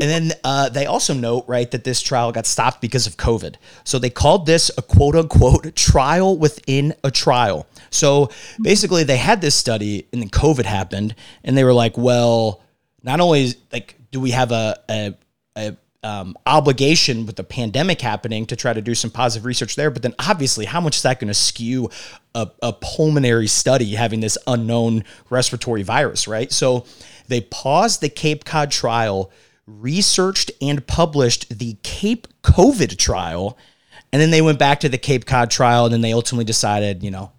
and 0.00 0.10
then 0.10 0.32
uh, 0.42 0.68
they 0.68 0.86
also 0.86 1.14
note, 1.14 1.44
right, 1.46 1.70
that 1.70 1.84
this 1.84 2.02
trial 2.02 2.32
got 2.32 2.46
stopped 2.46 2.80
because 2.80 3.06
of 3.06 3.16
COVID. 3.16 3.56
So 3.84 3.98
they 3.98 4.10
called 4.10 4.46
this 4.46 4.70
a 4.76 4.82
quote 4.82 5.14
unquote 5.14 5.76
trial 5.76 6.36
within 6.36 6.94
a 7.04 7.10
trial. 7.10 7.66
So 7.90 8.30
basically, 8.60 9.04
they 9.04 9.16
had 9.16 9.40
this 9.40 9.54
study 9.54 10.06
and 10.12 10.20
then 10.20 10.30
COVID 10.30 10.64
happened, 10.64 11.14
and 11.44 11.56
they 11.56 11.64
were 11.64 11.72
like, 11.72 11.96
well, 11.96 12.62
not 13.02 13.20
only 13.20 13.44
is, 13.44 13.56
like 13.72 13.96
do 14.10 14.20
we 14.20 14.30
have 14.30 14.52
a, 14.52 14.78
a, 14.90 15.14
a 15.56 15.76
um, 16.04 16.36
obligation 16.46 17.24
with 17.24 17.36
the 17.36 17.44
pandemic 17.44 18.00
happening 18.00 18.44
to 18.46 18.56
try 18.56 18.72
to 18.72 18.82
do 18.82 18.94
some 18.94 19.10
positive 19.10 19.46
research 19.46 19.74
there, 19.74 19.90
but 19.90 20.02
then 20.02 20.14
obviously, 20.18 20.66
how 20.66 20.80
much 20.80 20.96
is 20.96 21.02
that 21.02 21.18
going 21.18 21.28
to 21.28 21.34
skew 21.34 21.88
a, 22.34 22.48
a 22.62 22.72
pulmonary 22.74 23.46
study 23.46 23.94
having 23.94 24.20
this 24.20 24.36
unknown 24.46 25.04
respiratory 25.30 25.82
virus, 25.82 26.28
right? 26.28 26.52
So 26.52 26.84
they 27.28 27.40
paused 27.40 28.02
the 28.02 28.10
Cape 28.10 28.44
Cod 28.44 28.70
trial, 28.70 29.30
researched 29.66 30.50
and 30.60 30.86
published 30.86 31.58
the 31.58 31.76
Cape 31.82 32.28
COVID 32.42 32.96
trial, 32.98 33.58
and 34.12 34.20
then 34.20 34.30
they 34.30 34.42
went 34.42 34.58
back 34.58 34.80
to 34.80 34.88
the 34.88 34.98
Cape 34.98 35.26
Cod 35.26 35.50
trial, 35.50 35.84
and 35.84 35.92
then 35.92 36.00
they 36.00 36.12
ultimately 36.12 36.44
decided, 36.44 37.02
you 37.02 37.10
know, 37.10 37.32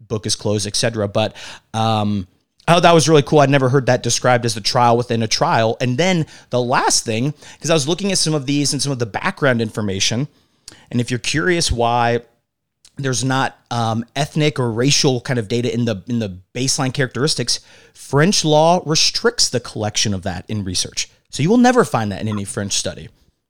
book 0.00 0.26
is 0.26 0.36
closed, 0.36 0.66
etc. 0.66 1.08
But 1.08 1.34
um, 1.74 2.28
oh, 2.68 2.80
that 2.80 2.92
was 2.92 3.08
really 3.08 3.22
cool. 3.22 3.40
I'd 3.40 3.50
never 3.50 3.68
heard 3.68 3.86
that 3.86 4.02
described 4.02 4.44
as 4.44 4.54
the 4.54 4.60
trial 4.60 4.96
within 4.96 5.22
a 5.22 5.28
trial. 5.28 5.76
And 5.80 5.98
then 5.98 6.26
the 6.50 6.62
last 6.62 7.04
thing, 7.04 7.34
because 7.54 7.70
I 7.70 7.74
was 7.74 7.88
looking 7.88 8.12
at 8.12 8.18
some 8.18 8.34
of 8.34 8.46
these 8.46 8.72
and 8.72 8.82
some 8.82 8.92
of 8.92 8.98
the 8.98 9.06
background 9.06 9.60
information, 9.60 10.28
and 10.90 11.00
if 11.00 11.10
you're 11.10 11.18
curious 11.18 11.72
why 11.72 12.20
there's 12.98 13.24
not 13.24 13.58
um, 13.70 14.04
ethnic 14.14 14.58
or 14.58 14.70
racial 14.70 15.20
kind 15.22 15.38
of 15.38 15.48
data 15.48 15.72
in 15.72 15.86
the 15.86 16.02
in 16.06 16.18
the 16.18 16.38
baseline 16.54 16.92
characteristics, 16.92 17.60
French 17.94 18.44
law 18.44 18.82
restricts 18.84 19.48
the 19.48 19.60
collection 19.60 20.14
of 20.14 20.22
that 20.22 20.44
in 20.48 20.62
research. 20.62 21.08
So 21.32 21.42
you 21.42 21.48
will 21.48 21.58
never 21.58 21.84
find 21.84 22.12
that 22.12 22.20
in 22.20 22.28
any 22.28 22.44
French 22.44 22.74
study. 22.74 23.08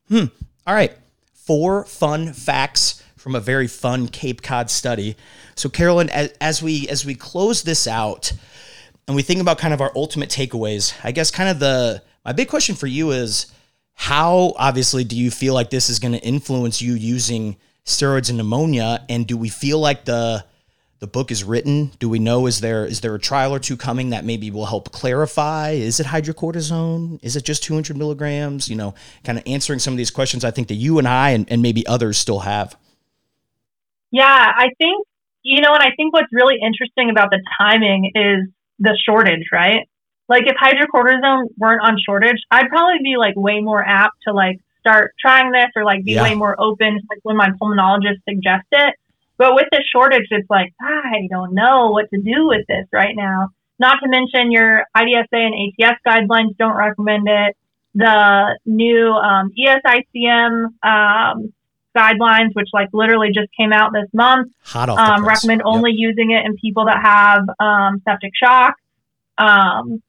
Hmm. 0.08 0.26
All 0.66 0.74
right. 0.74 0.96
Four 1.34 1.84
fun 1.84 2.32
facts 2.32 3.02
from 3.16 3.34
a 3.34 3.40
very 3.40 3.66
fun 3.66 4.08
Cape 4.08 4.40
Cod 4.42 4.70
study. 4.70 5.16
So 5.56 5.68
Carolyn, 5.68 6.08
as, 6.10 6.32
as 6.40 6.62
we 6.62 6.88
as 6.88 7.04
we 7.04 7.14
close 7.14 7.62
this 7.62 7.86
out 7.86 8.32
and 9.06 9.16
we 9.16 9.22
think 9.22 9.40
about 9.40 9.58
kind 9.58 9.74
of 9.74 9.80
our 9.80 9.92
ultimate 9.94 10.30
takeaways, 10.30 10.94
I 11.04 11.12
guess 11.12 11.30
kind 11.30 11.48
of 11.48 11.58
the 11.58 12.02
my 12.24 12.32
big 12.32 12.48
question 12.48 12.76
for 12.76 12.86
you 12.86 13.10
is 13.10 13.46
how 13.94 14.54
obviously 14.56 15.04
do 15.04 15.16
you 15.16 15.30
feel 15.30 15.52
like 15.52 15.70
this 15.70 15.90
is 15.90 15.98
going 15.98 16.12
to 16.12 16.20
influence 16.20 16.80
you 16.80 16.94
using 16.94 17.56
steroids 17.84 18.28
and 18.28 18.38
pneumonia 18.38 19.04
and 19.08 19.26
do 19.26 19.36
we 19.36 19.48
feel 19.48 19.80
like 19.80 20.04
the 20.04 20.44
the 21.02 21.08
book 21.08 21.32
is 21.32 21.42
written 21.42 21.90
do 21.98 22.08
we 22.08 22.20
know 22.20 22.46
is 22.46 22.60
there 22.60 22.86
is 22.86 23.00
there 23.00 23.12
a 23.12 23.18
trial 23.18 23.52
or 23.52 23.58
two 23.58 23.76
coming 23.76 24.10
that 24.10 24.24
maybe 24.24 24.52
will 24.52 24.66
help 24.66 24.92
clarify 24.92 25.70
is 25.70 25.98
it 25.98 26.06
hydrocortisone 26.06 27.18
is 27.24 27.34
it 27.34 27.44
just 27.44 27.64
200 27.64 27.96
milligrams 27.96 28.68
you 28.68 28.76
know 28.76 28.94
kind 29.24 29.36
of 29.36 29.42
answering 29.44 29.80
some 29.80 29.92
of 29.92 29.98
these 29.98 30.12
questions 30.12 30.44
i 30.44 30.50
think 30.52 30.68
that 30.68 30.74
you 30.76 30.98
and 31.00 31.08
i 31.08 31.30
and, 31.30 31.50
and 31.50 31.60
maybe 31.60 31.84
others 31.88 32.16
still 32.16 32.38
have 32.40 32.76
Yeah, 34.12 34.52
I 34.56 34.68
think 34.78 35.06
you 35.42 35.60
know, 35.60 35.72
and 35.74 35.82
I 35.82 35.90
think 35.96 36.12
what's 36.12 36.32
really 36.32 36.58
interesting 36.64 37.10
about 37.10 37.30
the 37.30 37.42
timing 37.58 38.12
is 38.14 38.48
the 38.78 38.96
shortage, 39.04 39.46
right? 39.52 39.88
Like 40.28 40.44
if 40.46 40.54
hydrocortisone 40.56 41.48
weren't 41.58 41.82
on 41.82 41.96
shortage, 41.98 42.38
I'd 42.50 42.68
probably 42.68 42.98
be 43.02 43.16
like 43.16 43.34
way 43.36 43.60
more 43.60 43.82
apt 43.84 44.14
to 44.28 44.32
like 44.32 44.60
start 44.78 45.14
trying 45.20 45.50
this 45.50 45.66
or 45.74 45.84
like 45.84 46.04
be 46.04 46.12
Yeah. 46.12 46.22
way 46.22 46.34
more 46.34 46.54
open 46.60 47.00
like 47.10 47.18
when 47.24 47.36
my 47.36 47.48
pulmonologist 47.60 48.22
suggests 48.28 48.68
it. 48.70 48.94
But 49.38 49.54
with 49.54 49.66
the 49.72 49.82
shortage, 49.92 50.26
it's 50.30 50.48
like 50.48 50.72
I 50.80 51.26
don't 51.30 51.54
know 51.54 51.90
what 51.90 52.10
to 52.10 52.20
do 52.20 52.46
with 52.46 52.66
this 52.68 52.86
right 52.92 53.14
now. 53.16 53.48
Not 53.78 53.98
to 54.02 54.08
mention 54.08 54.52
your 54.52 54.84
IDSA 54.96 55.26
and 55.32 55.54
ATS 55.80 55.98
guidelines 56.06 56.56
don't 56.56 56.76
recommend 56.76 57.26
it. 57.28 57.56
The 57.94 58.58
new 58.64 59.10
um, 59.12 59.50
ESICM 59.58 60.66
um, 60.82 61.52
guidelines, 61.96 62.50
which 62.54 62.68
like 62.72 62.88
literally 62.92 63.30
just 63.34 63.48
came 63.58 63.72
out 63.72 63.92
this 63.92 64.08
month, 64.12 64.52
um, 64.98 65.24
recommend 65.26 65.62
Yep. 65.64 65.66
only 65.66 65.90
using 65.92 66.30
it 66.30 66.44
in 66.46 66.56
people 66.56 66.86
that 66.86 67.02
have 67.02 67.42
um, 67.58 68.00
septic 68.04 68.32
shock. 68.40 68.74
Um, 69.38 70.02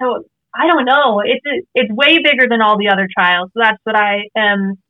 so 0.00 0.24
I 0.54 0.66
don't 0.66 0.84
know. 0.84 1.22
It's 1.24 1.64
it's 1.74 1.90
way 1.92 2.18
bigger 2.22 2.46
than 2.48 2.60
all 2.60 2.76
the 2.76 2.88
other 2.88 3.08
trials. 3.12 3.50
So 3.54 3.60
that's 3.62 3.78
what 3.84 3.96
I 3.96 4.28
am 4.36 4.81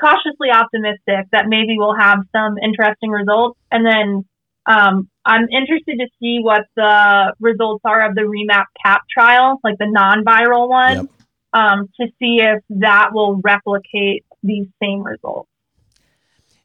cautiously 0.00 0.50
optimistic 0.50 1.26
that 1.32 1.46
maybe 1.48 1.76
we'll 1.76 1.96
have 1.96 2.20
some 2.32 2.56
interesting 2.58 3.10
results. 3.10 3.58
And 3.70 3.84
then 3.84 4.24
um, 4.66 5.08
I'm 5.24 5.48
interested 5.48 5.98
to 5.98 6.06
see 6.20 6.40
what 6.42 6.62
the 6.76 7.34
results 7.40 7.82
are 7.84 8.08
of 8.08 8.14
the 8.14 8.22
Remap 8.22 8.66
Cap 8.84 9.02
trial, 9.12 9.58
like 9.62 9.76
the 9.78 9.86
non-viral 9.86 10.68
one, 10.68 10.96
Yep. 10.96 11.06
um, 11.52 11.88
to 12.00 12.06
see 12.18 12.40
if 12.40 12.62
that 12.70 13.10
will 13.12 13.40
replicate 13.42 14.24
these 14.42 14.66
same 14.82 15.02
results. 15.02 15.48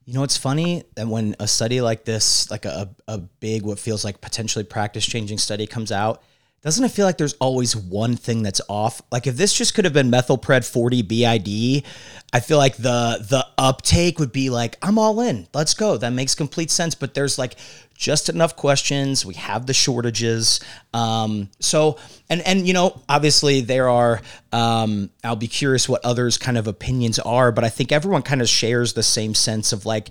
You 0.06 0.14
know, 0.14 0.24
it's 0.24 0.38
funny 0.38 0.84
that 0.96 1.08
when 1.08 1.36
a 1.40 1.48
study 1.48 1.82
like 1.82 2.06
this, 2.06 2.50
like 2.52 2.66
a, 2.66 2.90
a 3.08 3.18
big, 3.18 3.64
what 3.64 3.80
feels 3.80 4.06
like 4.06 4.22
potentially 4.22 4.64
practice 4.64 5.04
changing 5.06 5.40
study 5.40 5.66
comes 5.66 5.92
out, 5.92 6.22
doesn't 6.66 6.84
it 6.84 6.90
feel 6.90 7.06
like 7.06 7.20
there's 7.20 7.34
always 7.34 7.76
one 7.76 8.16
thing 8.16 8.42
that's 8.42 8.60
off? 8.68 9.00
Like 9.12 9.28
if 9.28 9.38
this 9.38 9.54
just 9.54 9.76
could 9.76 9.86
have 9.86 9.94
been 9.94 10.10
methylpred 10.10 10.68
40 10.68 11.04
BID, 11.04 11.84
I 12.34 12.40
feel 12.40 12.58
like 12.58 12.76
the 12.76 13.24
the 13.30 13.46
uptake 13.56 14.18
would 14.18 14.32
be 14.32 14.50
like, 14.50 14.76
I'm 14.82 14.98
all 14.98 15.22
in. 15.22 15.48
Let's 15.54 15.76
go. 15.76 15.96
That 15.96 16.10
makes 16.10 16.34
complete 16.34 16.72
sense. 16.72 16.96
But 16.96 17.14
there's 17.14 17.38
like 17.38 17.58
just 17.94 18.30
enough 18.30 18.56
questions. 18.56 19.24
We 19.24 19.36
have 19.36 19.68
the 19.68 19.76
shortages. 19.76 20.60
Um, 20.92 21.52
so 21.60 22.00
and 22.32 22.42
and 22.42 22.68
you 22.68 22.74
know, 22.74 23.00
obviously 23.08 23.62
there 23.62 23.88
are 23.88 24.22
um, 24.52 25.12
I'll 25.24 25.36
be 25.36 25.48
curious 25.48 25.88
what 25.88 26.04
others 26.04 26.40
kind 26.40 26.58
of 26.58 26.66
opinions 26.66 27.20
are, 27.20 27.52
but 27.52 27.64
I 27.64 27.70
think 27.70 27.92
everyone 27.92 28.24
kind 28.24 28.42
of 28.42 28.50
shares 28.50 28.94
the 28.94 29.04
same 29.04 29.36
sense 29.36 29.72
of 29.72 29.86
like 29.86 30.10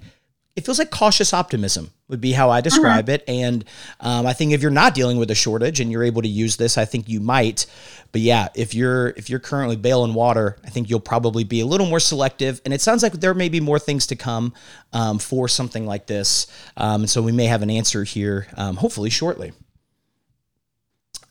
it 0.57 0.65
feels 0.65 0.79
like 0.79 0.91
cautious 0.91 1.35
optimism 1.35 1.91
would 2.09 2.21
be 2.21 2.33
how 2.33 2.49
I 2.49 2.61
describe 2.61 3.09
it. 3.09 3.25
And 3.27 3.65
um, 3.99 4.25
I 4.27 4.33
think 4.33 4.53
if 4.53 4.63
you're 4.63 4.71
not 4.71 4.95
dealing 4.95 5.17
with 5.19 5.31
a 5.31 5.35
shortage 5.35 5.81
and 5.81 5.91
you're 5.91 6.05
able 6.05 6.23
to 6.23 6.29
use 6.29 6.57
this, 6.57 6.79
I 6.79 6.85
think 6.85 7.09
you 7.09 7.19
might. 7.19 7.67
But 8.13 8.21
yeah, 8.21 8.49
if 8.55 8.73
you're 8.73 9.09
if 9.17 9.29
you're 9.29 9.41
currently 9.41 9.75
bailing 9.75 10.15
water, 10.15 10.57
I 10.65 10.71
think 10.71 10.89
you'll 10.89 11.01
probably 11.01 11.43
be 11.43 11.61
a 11.61 11.67
little 11.67 11.87
more 11.89 11.99
selective. 11.99 12.61
And 12.65 12.73
it 12.73 12.81
sounds 12.81 13.03
like 13.03 13.15
there 13.15 13.35
may 13.35 13.49
be 13.49 13.61
more 13.61 13.81
things 13.81 14.07
to 14.09 14.17
come 14.17 14.55
um, 14.93 15.19
for 15.19 15.49
something 15.49 15.87
like 15.87 16.07
this. 16.07 16.47
Um, 16.77 17.03
and 17.03 17.11
so 17.11 17.21
we 17.21 17.33
may 17.33 17.47
have 17.47 17.63
an 17.63 17.71
answer 17.71 18.05
here, 18.05 18.47
um, 18.57 18.77
hopefully 18.77 19.11
shortly. 19.11 19.53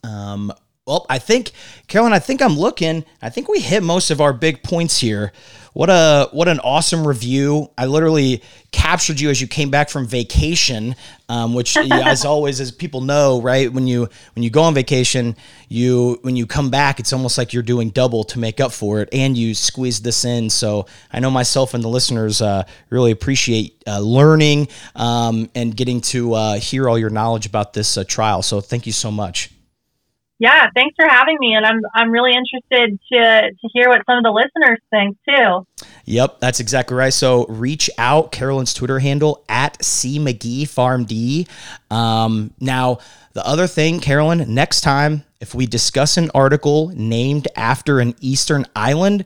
Um, 0.04 0.52
Well, 0.86 1.06
I 1.10 1.18
think, 1.18 1.52
Carolyn, 1.88 2.12
I 2.12 2.20
think 2.20 2.42
I'm 2.42 2.58
looking. 2.60 3.06
I 3.22 3.30
think 3.30 3.48
we 3.48 3.62
hit 3.62 3.84
most 3.84 4.12
of 4.12 4.20
our 4.20 4.34
big 4.34 4.64
points 4.64 5.00
here. 5.00 5.32
What 5.74 5.90
a 5.90 6.30
what 6.32 6.48
an 6.48 6.60
awesome 6.60 7.06
review! 7.06 7.72
I 7.76 7.88
literally 7.88 8.44
captured 8.72 9.20
you 9.20 9.32
as 9.32 9.42
you 9.42 9.48
came 9.48 9.72
back 9.72 9.90
from 9.90 10.06
vacation, 10.06 10.96
um, 11.30 11.56
which 11.56 11.76
as 11.92 12.26
always, 12.26 12.60
as 12.60 12.72
people 12.72 13.02
know, 13.02 13.42
right 13.42 13.74
when 13.74 13.88
you 13.88 14.08
when 14.36 14.44
you 14.44 14.52
go 14.52 14.62
on 14.62 14.76
vacation, 14.76 15.36
you 15.70 16.20
when 16.22 16.36
you 16.36 16.46
come 16.46 16.70
back, 16.70 17.00
it's 17.00 17.12
almost 17.12 17.40
like 17.40 17.54
you're 17.54 17.64
doing 17.64 17.90
double 17.90 18.24
to 18.26 18.38
make 18.38 18.60
up 18.60 18.72
for 18.72 19.02
it, 19.02 19.10
and 19.12 19.36
you 19.36 19.56
squeeze 19.56 20.00
this 20.00 20.26
in. 20.26 20.52
So 20.52 20.86
I 21.12 21.20
know 21.20 21.32
myself 21.32 21.74
and 21.74 21.84
the 21.84 21.90
listeners 21.90 22.40
uh, 22.40 22.66
really 22.92 23.10
appreciate 23.10 23.82
uh, 23.88 24.00
learning 24.00 24.68
um, 24.96 25.50
and 25.56 25.76
getting 25.76 26.02
to 26.02 26.34
uh, 26.36 26.54
hear 26.60 26.88
all 26.88 27.00
your 27.00 27.10
knowledge 27.10 27.48
about 27.48 27.74
this 27.74 27.98
uh, 27.98 28.04
trial. 28.04 28.44
So 28.44 28.62
thank 28.62 28.86
you 28.86 28.94
so 28.94 29.10
much 29.10 29.53
yeah, 30.40 30.68
thanks 30.76 30.96
for 30.96 31.08
having 31.08 31.38
me, 31.40 31.54
and 31.54 31.66
I'm 31.66 31.82
I'm 31.94 32.12
really 32.12 32.32
interested 32.32 33.00
to 33.12 33.52
to 33.52 33.70
hear 33.74 33.90
what 33.90 34.02
some 34.06 34.18
of 34.18 34.24
the 34.24 34.32
listeners 34.32 34.80
think 34.90 35.18
too. 35.28 35.66
Yep, 36.06 36.40
that's 36.40 36.60
exactly 36.60 36.98
right. 36.98 37.14
So 37.14 37.46
reach 37.46 37.90
out, 37.98 38.32
Carolyn's 38.32 38.74
Twitter 38.74 39.00
handle 39.00 39.46
at 39.48 39.80
CMageePharmD. 39.80 41.48
Um, 41.90 42.54
now, 42.60 43.00
the 43.34 43.46
other 43.48 43.68
thing, 43.68 44.00
Carolyn, 44.00 44.54
next 44.54 44.82
time 44.82 45.24
if 45.40 45.54
we 45.54 45.66
discuss 45.66 46.18
an 46.18 46.32
article 46.34 46.92
named 46.96 47.48
after 47.56 48.00
an 48.00 48.16
Eastern 48.22 48.66
island, 48.76 49.26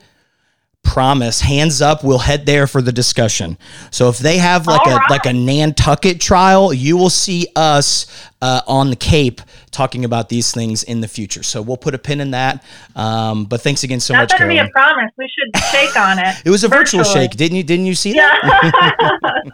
promise 0.87 1.41
hands 1.41 1.81
up 1.81 2.01
we'll 2.03 2.17
head 2.17 2.45
there 2.45 2.65
for 2.65 2.81
the 2.81 2.91
discussion. 2.93 3.57
So 3.91 4.07
if 4.07 4.17
they 4.17 4.37
have 4.37 4.65
like 4.67 4.87
All 4.87 4.93
a 4.93 4.95
right. 4.95 5.09
like 5.11 5.25
a 5.25 5.33
nantucket 5.33 6.21
trial 6.21 6.73
you 6.73 6.95
will 6.97 7.09
see 7.09 7.47
us 7.55 8.05
uh, 8.41 8.61
on 8.67 8.89
the 8.89 8.95
cape 8.95 9.41
talking 9.71 10.05
about 10.05 10.29
these 10.29 10.51
things 10.53 10.83
in 10.83 11.01
the 11.01 11.07
future. 11.07 11.43
So 11.43 11.61
we'll 11.61 11.77
put 11.77 11.93
a 11.93 11.97
pin 11.97 12.21
in 12.21 12.31
that. 12.31 12.63
Um, 12.95 13.45
but 13.45 13.61
thanks 13.61 13.83
again 13.83 13.99
so 13.99 14.13
that 14.13 14.19
much 14.21 14.29
better 14.29 14.45
Carolyn. 14.45 14.65
be 14.65 14.69
a 14.69 14.71
promise. 14.71 15.11
We 15.17 15.29
should 15.29 15.63
shake 15.71 15.95
on 15.97 16.19
it. 16.19 16.35
It 16.45 16.49
was 16.49 16.63
a 16.63 16.69
virtual 16.69 17.03
shake. 17.03 17.31
Didn't 17.31 17.57
you 17.57 17.63
didn't 17.63 17.85
you 17.85 17.95
see 17.95 18.13
that? 18.13 18.39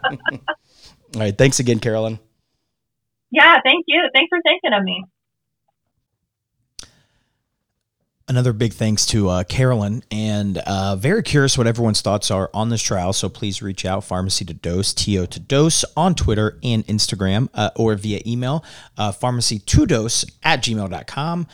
All 1.14 1.20
right. 1.20 1.36
Thanks 1.36 1.58
again 1.60 1.80
carolyn. 1.80 2.18
Yeah 3.30 3.58
thank 3.64 3.84
you. 3.88 4.00
Thanks 4.14 4.28
for 4.28 4.38
thinking 4.42 4.72
of 4.72 4.84
me 4.84 5.04
Another 8.26 8.54
big 8.54 8.72
thanks 8.72 9.04
to 9.04 9.28
uh, 9.28 9.44
Carolyn, 9.44 10.02
and 10.10 10.56
uh, 10.56 10.96
very 10.96 11.22
curious 11.22 11.58
what 11.58 11.66
everyone's 11.66 12.00
thoughts 12.00 12.30
are 12.30 12.48
on 12.54 12.70
this 12.70 12.80
trial. 12.80 13.12
So 13.12 13.28
please 13.28 13.60
reach 13.60 13.84
out, 13.84 14.02
Pharmacy 14.02 14.46
to 14.46 14.54
Dose, 14.54 14.94
TO 14.94 15.26
to 15.26 15.38
Dose, 15.38 15.84
on 15.94 16.14
Twitter 16.14 16.58
and 16.62 16.86
Instagram, 16.86 17.50
uh, 17.52 17.68
or 17.76 17.94
via 17.96 18.22
email, 18.26 18.64
uh, 18.96 19.12
pharmacy 19.12 19.58
to 19.58 19.84
dose 19.84 20.24
at 20.42 20.62
gmail.com. 20.62 21.46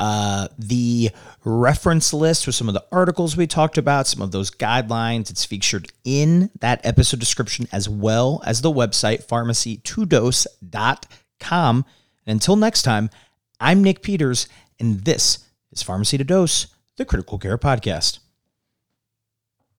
Uh, 0.00 0.48
the 0.58 1.10
reference 1.44 2.12
list 2.12 2.44
with 2.44 2.56
some 2.56 2.66
of 2.66 2.74
the 2.74 2.84
articles 2.90 3.36
we 3.36 3.46
talked 3.46 3.78
about, 3.78 4.08
some 4.08 4.20
of 4.20 4.32
those 4.32 4.50
guidelines, 4.50 5.30
it's 5.30 5.44
featured 5.44 5.92
in 6.02 6.50
that 6.58 6.84
episode 6.84 7.20
description 7.20 7.68
as 7.70 7.88
well 7.88 8.42
as 8.44 8.62
the 8.62 8.72
website, 8.72 9.24
pharmacy2dose.com. 9.24 11.84
And 12.26 12.34
until 12.34 12.56
next 12.56 12.82
time, 12.82 13.10
I'm 13.60 13.84
Nick 13.84 14.02
Peters, 14.02 14.48
and 14.80 15.04
this 15.04 15.44
is 15.76 15.82
Pharmacy 15.82 16.16
to 16.18 16.24
Dose, 16.24 16.68
the 16.96 17.04
Critical 17.04 17.38
Care 17.38 17.58
Podcast. 17.58 18.18